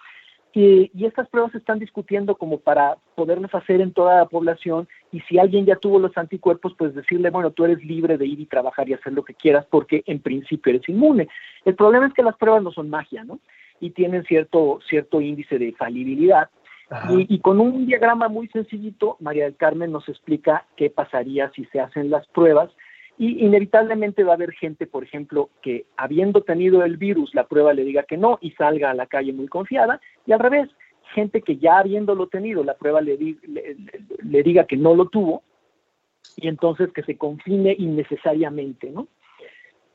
[0.55, 4.87] Y, y estas pruebas se están discutiendo como para poderlas hacer en toda la población
[5.11, 8.39] y si alguien ya tuvo los anticuerpos, pues decirle, bueno, tú eres libre de ir
[8.39, 11.29] y trabajar y hacer lo que quieras porque en principio eres inmune.
[11.65, 13.39] El problema es que las pruebas no son magia, ¿no?
[13.81, 16.51] Y tienen cierto, cierto índice de falibilidad.
[17.09, 21.65] Y, y con un diagrama muy sencillito, María del Carmen nos explica qué pasaría si
[21.67, 22.71] se hacen las pruebas
[23.23, 27.73] y inevitablemente va a haber gente, por ejemplo, que habiendo tenido el virus, la prueba
[27.73, 30.69] le diga que no y salga a la calle muy confiada, y al revés,
[31.15, 35.45] gente que ya habiéndolo tenido, la prueba le, le diga que no lo tuvo,
[36.37, 39.07] y entonces que se confine innecesariamente, ¿no?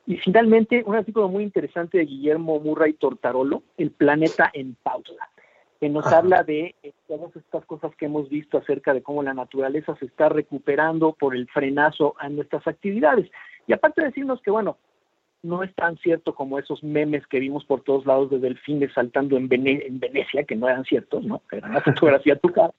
[0.06, 5.28] Y finalmente, un artículo muy interesante de Guillermo Murray Tortarolo, El planeta en pausa,
[5.80, 9.34] que nos habla de eh, todas estas cosas que hemos visto acerca de cómo la
[9.34, 13.30] naturaleza se está recuperando por el frenazo a nuestras actividades.
[13.66, 14.76] Y aparte de decirnos que, bueno,
[15.42, 19.36] no es tan cierto como esos memes que vimos por todos lados de delfines saltando
[19.36, 21.42] en, Vene- en Venecia, que no eran ciertos, ¿no?
[21.52, 22.72] Era una fotografía trucada.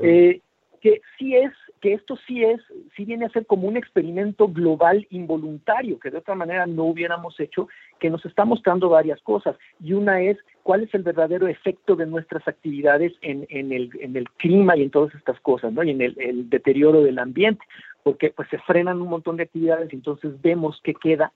[0.00, 0.40] Eh,
[0.80, 2.60] que sí es, que esto sí es,
[2.96, 7.38] sí viene a ser como un experimento global involuntario, que de otra manera no hubiéramos
[7.40, 7.68] hecho,
[7.98, 9.56] que nos está mostrando varias cosas.
[9.82, 14.16] Y una es cuál es el verdadero efecto de nuestras actividades en, en, el, en
[14.16, 15.82] el clima y en todas estas cosas, ¿no?
[15.82, 17.64] Y en el, deterioro del ambiente,
[18.02, 21.32] porque pues se frenan un montón de actividades y entonces vemos qué queda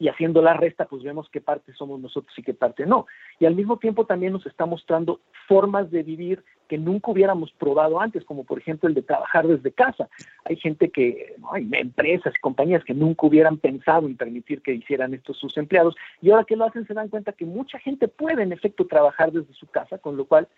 [0.00, 3.06] y haciendo la resta, pues vemos qué parte somos nosotros y qué parte no.
[3.38, 8.00] Y al mismo tiempo también nos está mostrando formas de vivir que nunca hubiéramos probado
[8.00, 10.08] antes, como por ejemplo el de trabajar desde casa.
[10.46, 11.52] Hay gente que, ¿no?
[11.52, 15.94] hay empresas y compañías que nunca hubieran pensado en permitir que hicieran esto sus empleados,
[16.22, 19.32] y ahora que lo hacen se dan cuenta que mucha gente puede en efecto trabajar
[19.32, 20.48] desde su casa, con lo cual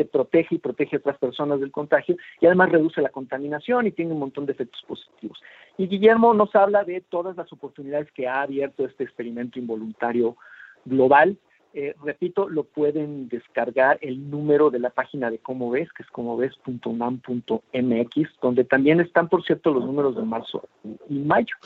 [0.00, 3.92] se protege y protege a otras personas del contagio y además reduce la contaminación y
[3.92, 5.38] tiene un montón de efectos positivos.
[5.76, 10.38] Y Guillermo nos habla de todas las oportunidades que ha abierto este experimento involuntario
[10.86, 11.36] global.
[11.74, 16.08] Eh, repito, lo pueden descargar el número de la página de Cómo Ves, que es
[16.08, 20.66] comoves.unam.mx, donde también están, por cierto, los números de marzo
[21.10, 21.56] y mayo.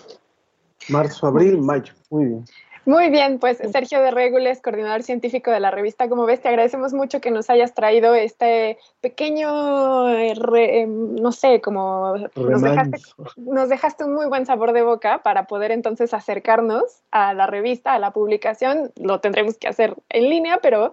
[0.88, 1.92] Marzo, abril, mayo.
[2.10, 2.44] Muy bien.
[2.86, 6.92] Muy bien, pues Sergio de Régules, coordinador científico de la revista Como ves, te agradecemos
[6.92, 12.98] mucho que nos hayas traído este pequeño, eh, re- eh, no sé, como nos dejaste,
[13.36, 17.94] nos dejaste un muy buen sabor de boca para poder entonces acercarnos a la revista,
[17.94, 18.92] a la publicación.
[18.96, 20.92] Lo tendremos que hacer en línea, pero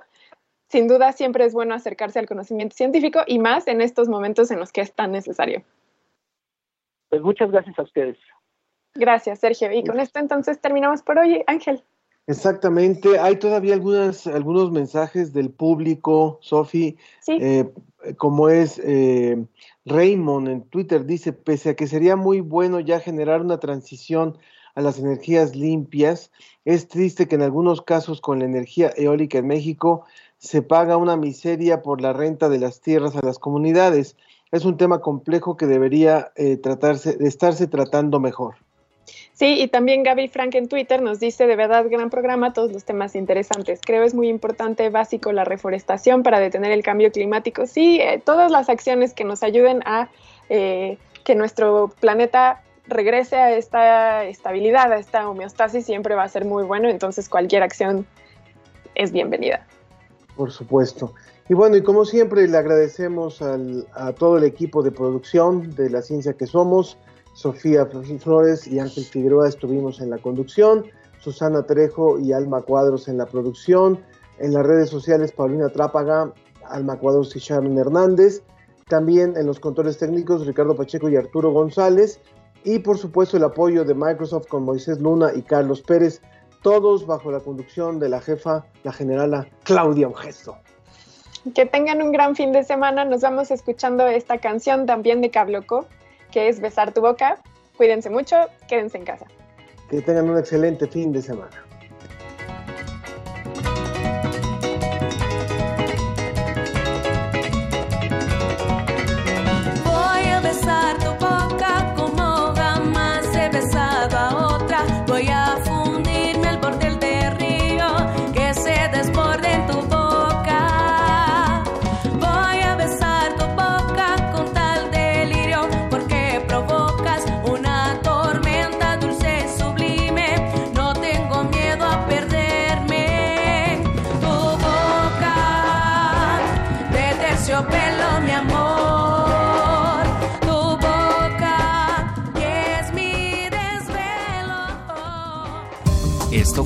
[0.69, 4.59] sin duda siempre es bueno acercarse al conocimiento científico y más en estos momentos en
[4.59, 5.63] los que es tan necesario.
[7.09, 8.17] Pues muchas gracias a ustedes.
[8.95, 9.71] Gracias, Sergio.
[9.71, 11.83] Y con esto entonces terminamos por hoy, Ángel.
[12.27, 13.19] Exactamente.
[13.19, 17.69] Hay todavía algunas, algunos mensajes del público, Sofi, eh,
[18.17, 19.43] como es eh,
[19.85, 24.37] Raymond en Twitter, dice, pese a que sería muy bueno ya generar una transición
[24.75, 26.31] a las energías limpias,
[26.63, 30.05] es triste que en algunos casos con la energía eólica en México
[30.37, 34.15] se paga una miseria por la renta de las tierras a las comunidades.
[34.51, 38.55] Es un tema complejo que debería eh, tratarse, de estarse tratando mejor.
[39.41, 42.83] Sí, y también Gaby Frank en Twitter nos dice, de verdad, gran programa, todos los
[42.85, 43.79] temas interesantes.
[43.83, 47.65] Creo es muy importante, básico, la reforestación para detener el cambio climático.
[47.65, 50.09] Sí, eh, todas las acciones que nos ayuden a
[50.49, 56.45] eh, que nuestro planeta regrese a esta estabilidad, a esta homeostasis, siempre va a ser
[56.45, 56.87] muy bueno.
[56.87, 58.05] Entonces, cualquier acción
[58.93, 59.65] es bienvenida.
[60.35, 61.15] Por supuesto.
[61.49, 65.89] Y bueno, y como siempre, le agradecemos al, a todo el equipo de producción de
[65.89, 66.99] La Ciencia que Somos
[67.33, 70.85] Sofía Flores y Ángel Figueroa estuvimos en la conducción,
[71.19, 73.99] Susana Trejo y Alma Cuadros en la producción,
[74.39, 76.33] en las redes sociales Paulina Trápaga,
[76.67, 78.41] Alma Cuadros y Sharon Hernández,
[78.87, 82.19] también en los controles técnicos Ricardo Pacheco y Arturo González,
[82.63, 86.21] y por supuesto el apoyo de Microsoft con Moisés Luna y Carlos Pérez,
[86.61, 90.57] todos bajo la conducción de la jefa, la generala Claudia Ongesto.
[91.55, 95.87] Que tengan un gran fin de semana, nos vamos escuchando esta canción también de Cabloco,
[96.31, 97.37] que es besar tu boca.
[97.77, 98.35] Cuídense mucho,
[98.67, 99.25] quédense en casa.
[99.89, 101.65] Que tengan un excelente fin de semana.